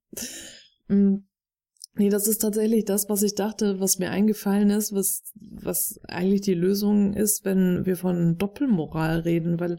Mm. 0.88 1.18
Nee, 1.94 2.08
das 2.08 2.26
ist 2.26 2.38
tatsächlich 2.38 2.84
das, 2.84 3.08
was 3.08 3.22
ich 3.22 3.34
dachte, 3.34 3.78
was 3.78 3.98
mir 3.98 4.10
eingefallen 4.10 4.70
ist, 4.70 4.92
was, 4.92 5.22
was 5.34 6.00
eigentlich 6.08 6.40
die 6.40 6.54
Lösung 6.54 7.12
ist, 7.12 7.44
wenn 7.44 7.84
wir 7.86 7.96
von 7.96 8.38
Doppelmoral 8.38 9.20
reden, 9.20 9.60
weil 9.60 9.78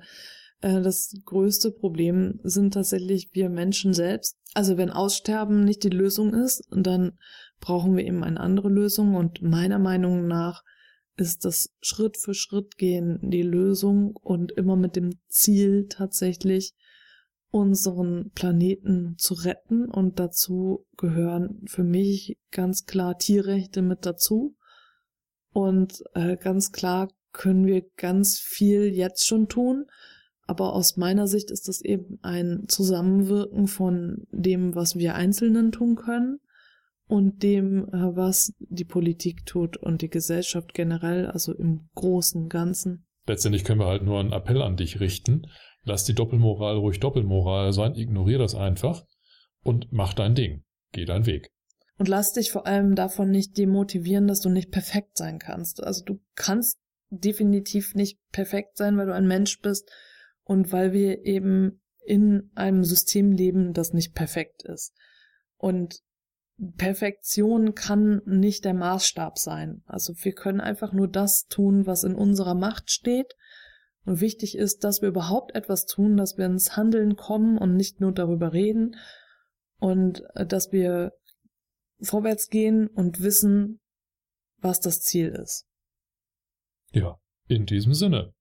äh, 0.61 0.81
das 0.81 1.15
größte 1.25 1.71
Problem 1.71 2.39
sind 2.43 2.75
tatsächlich 2.75 3.31
wir 3.33 3.49
Menschen 3.49 3.93
selbst. 3.93 4.37
Also 4.53 4.77
wenn 4.77 4.91
Aussterben 4.91 5.65
nicht 5.65 5.83
die 5.83 5.89
Lösung 5.89 6.33
ist, 6.33 6.63
dann 6.69 7.17
brauchen 7.59 7.97
wir 7.97 8.05
eben 8.05 8.23
eine 8.23 8.39
andere 8.39 8.69
Lösung 8.69 9.15
und 9.15 9.41
meiner 9.41 9.79
Meinung 9.79 10.27
nach 10.27 10.63
ist 11.17 11.45
das 11.45 11.73
Schritt 11.81 12.15
für 12.17 12.35
Schritt 12.35 12.77
gehen 12.77 13.19
die 13.21 13.43
Lösung 13.43 14.15
und 14.15 14.51
immer 14.53 14.75
mit 14.75 14.95
dem 14.95 15.19
Ziel 15.27 15.87
tatsächlich 15.89 16.73
unseren 17.53 18.31
Planeten 18.33 19.13
zu 19.19 19.35
retten. 19.35 19.87
Und 19.87 20.17
dazu 20.19 20.87
gehören 20.97 21.61
für 21.67 21.83
mich 21.83 22.39
ganz 22.49 22.85
klar 22.85 23.19
Tierrechte 23.19 23.83
mit 23.83 24.07
dazu. 24.07 24.55
Und 25.51 26.03
äh, 26.15 26.35
ganz 26.35 26.71
klar 26.71 27.09
können 27.31 27.67
wir 27.67 27.83
ganz 27.95 28.39
viel 28.39 28.85
jetzt 28.85 29.27
schon 29.27 29.49
tun, 29.49 29.85
aber 30.47 30.73
aus 30.73 30.97
meiner 30.97 31.27
Sicht 31.27 31.51
ist 31.51 31.67
das 31.67 31.81
eben 31.81 32.17
ein 32.23 32.65
Zusammenwirken 32.67 33.67
von 33.67 34.25
dem, 34.31 34.73
was 34.73 34.95
wir 34.95 35.13
Einzelnen 35.13 35.71
tun 35.71 35.95
können 35.95 36.39
und 37.05 37.43
dem, 37.43 37.87
äh, 37.89 38.15
was 38.15 38.53
die 38.57 38.85
Politik 38.85 39.45
tut 39.45 39.77
und 39.77 40.01
die 40.01 40.09
Gesellschaft 40.09 40.73
generell, 40.73 41.27
also 41.27 41.53
im 41.53 41.87
großen 41.93 42.49
Ganzen. 42.49 43.05
Letztendlich 43.27 43.63
können 43.63 43.79
wir 43.79 43.87
halt 43.87 44.03
nur 44.03 44.19
einen 44.19 44.33
Appell 44.33 44.61
an 44.61 44.75
dich 44.75 44.99
richten, 44.99 45.43
Lass 45.83 46.05
die 46.05 46.15
Doppelmoral 46.15 46.77
ruhig 46.77 46.99
Doppelmoral 46.99 47.73
sein, 47.73 47.95
ignorier 47.95 48.37
das 48.37 48.55
einfach 48.55 49.05
und 49.63 49.91
mach 49.91 50.13
dein 50.13 50.35
Ding. 50.35 50.63
Geh 50.91 51.05
deinen 51.05 51.25
Weg. 51.25 51.51
Und 51.97 52.07
lass 52.07 52.33
dich 52.33 52.51
vor 52.51 52.65
allem 52.65 52.95
davon 52.95 53.29
nicht 53.29 53.57
demotivieren, 53.57 54.27
dass 54.27 54.39
du 54.39 54.49
nicht 54.49 54.71
perfekt 54.71 55.17
sein 55.17 55.39
kannst. 55.39 55.83
Also 55.83 56.03
du 56.03 56.19
kannst 56.35 56.79
definitiv 57.09 57.95
nicht 57.95 58.19
perfekt 58.31 58.77
sein, 58.77 58.97
weil 58.97 59.07
du 59.07 59.13
ein 59.13 59.27
Mensch 59.27 59.59
bist 59.61 59.91
und 60.43 60.71
weil 60.71 60.93
wir 60.93 61.25
eben 61.25 61.81
in 62.05 62.51
einem 62.55 62.83
System 62.83 63.31
leben, 63.31 63.73
das 63.73 63.93
nicht 63.93 64.13
perfekt 64.13 64.63
ist. 64.63 64.93
Und 65.57 66.01
Perfektion 66.77 67.75
kann 67.75 68.21
nicht 68.25 68.65
der 68.65 68.73
Maßstab 68.73 69.37
sein. 69.37 69.83
Also 69.85 70.13
wir 70.21 70.33
können 70.33 70.61
einfach 70.61 70.93
nur 70.93 71.07
das 71.07 71.47
tun, 71.47 71.85
was 71.85 72.03
in 72.03 72.15
unserer 72.15 72.55
Macht 72.55 72.91
steht 72.91 73.33
und 74.05 74.21
wichtig 74.21 74.57
ist, 74.57 74.83
dass 74.83 75.01
wir 75.01 75.09
überhaupt 75.09 75.55
etwas 75.55 75.85
tun, 75.85 76.17
dass 76.17 76.37
wir 76.37 76.45
ins 76.45 76.75
Handeln 76.75 77.15
kommen 77.15 77.57
und 77.57 77.75
nicht 77.75 78.01
nur 78.01 78.11
darüber 78.11 78.53
reden 78.53 78.95
und 79.79 80.23
äh, 80.35 80.45
dass 80.45 80.71
wir 80.71 81.13
vorwärts 82.01 82.49
gehen 82.49 82.87
und 82.87 83.21
wissen, 83.21 83.79
was 84.57 84.79
das 84.79 85.01
Ziel 85.01 85.29
ist. 85.29 85.65
Ja, 86.91 87.17
in 87.47 87.65
diesem 87.65 87.93
Sinne. 87.93 88.33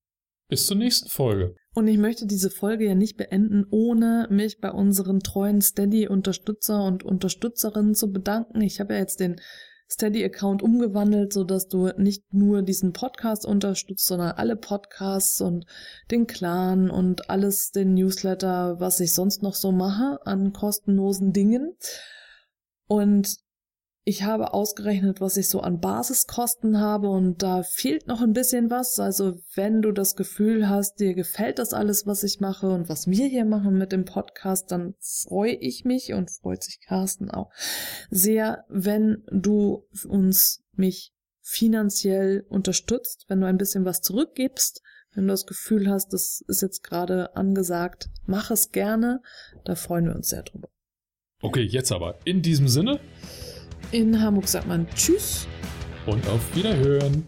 Bis 0.49 0.67
zur 0.67 0.77
nächsten 0.77 1.09
Folge. 1.09 1.55
Und 1.73 1.87
ich 1.87 1.97
möchte 1.97 2.27
diese 2.27 2.49
Folge 2.49 2.85
ja 2.85 2.95
nicht 2.95 3.17
beenden, 3.17 3.65
ohne 3.71 4.27
mich 4.29 4.59
bei 4.59 4.71
unseren 4.71 5.21
treuen 5.21 5.61
Steady-Unterstützer 5.61 6.83
und 6.83 7.03
Unterstützerinnen 7.03 7.95
zu 7.95 8.11
bedanken. 8.11 8.61
Ich 8.61 8.79
habe 8.79 8.93
ja 8.93 8.99
jetzt 8.99 9.19
den 9.19 9.39
Steady-Account 9.93 10.61
umgewandelt, 10.61 11.33
so 11.33 11.43
dass 11.43 11.67
du 11.67 11.87
nicht 11.97 12.33
nur 12.33 12.61
diesen 12.61 12.93
Podcast 12.93 13.45
unterstützt, 13.45 14.05
sondern 14.05 14.31
alle 14.31 14.55
Podcasts 14.55 15.39
und 15.41 15.65
den 16.11 16.27
Clan 16.27 16.89
und 16.89 17.29
alles, 17.29 17.71
den 17.71 17.93
Newsletter, 17.93 18.79
was 18.79 18.99
ich 18.99 19.13
sonst 19.13 19.43
noch 19.43 19.55
so 19.55 19.71
mache 19.71 20.19
an 20.25 20.53
kostenlosen 20.53 21.33
Dingen. 21.33 21.77
Und 22.87 23.37
ich 24.05 24.23
habe 24.23 24.53
ausgerechnet, 24.53 25.21
was 25.21 25.37
ich 25.37 25.47
so 25.47 25.61
an 25.61 25.79
Basiskosten 25.79 26.79
habe 26.79 27.09
und 27.09 27.41
da 27.41 27.63
fehlt 27.63 28.07
noch 28.07 28.21
ein 28.21 28.33
bisschen 28.33 28.69
was. 28.69 28.99
Also 28.99 29.39
wenn 29.55 29.81
du 29.81 29.93
das 29.93 30.15
Gefühl 30.15 30.67
hast, 30.67 30.99
dir 30.99 31.13
gefällt 31.13 31.57
das 31.57 31.73
alles, 31.73 32.05
was 32.05 32.23
ich 32.23 32.41
mache 32.41 32.69
und 32.69 32.89
was 32.89 33.07
wir 33.07 33.27
hier 33.27 33.45
machen 33.45 33.77
mit 33.77 33.93
dem 33.93 34.03
Podcast, 34.03 34.71
dann 34.71 34.95
freue 34.99 35.53
ich 35.53 35.85
mich 35.85 36.11
und 36.13 36.31
freut 36.31 36.63
sich 36.63 36.81
Carsten 36.85 37.31
auch 37.31 37.49
sehr, 38.09 38.65
wenn 38.67 39.23
du 39.31 39.87
uns 40.07 40.63
mich 40.73 41.13
finanziell 41.41 42.45
unterstützt, 42.49 43.25
wenn 43.29 43.39
du 43.39 43.47
ein 43.47 43.57
bisschen 43.57 43.85
was 43.85 44.01
zurückgibst, 44.01 44.81
wenn 45.13 45.27
du 45.27 45.33
das 45.33 45.45
Gefühl 45.45 45.89
hast, 45.89 46.11
das 46.11 46.43
ist 46.47 46.61
jetzt 46.61 46.83
gerade 46.83 47.35
angesagt, 47.35 48.09
mach 48.25 48.51
es 48.51 48.71
gerne. 48.71 49.21
Da 49.63 49.75
freuen 49.75 50.05
wir 50.05 50.15
uns 50.15 50.29
sehr 50.29 50.43
drüber. 50.43 50.69
Okay, 51.41 51.61
jetzt 51.61 51.91
aber 51.91 52.17
in 52.25 52.41
diesem 52.41 52.67
Sinne. 52.67 52.99
In 53.93 54.19
Hamburg 54.19 54.47
sagt 54.47 54.67
man 54.67 54.87
Tschüss. 54.95 55.45
Und 56.07 56.27
auf 56.27 56.41
Wiederhören. 56.55 57.23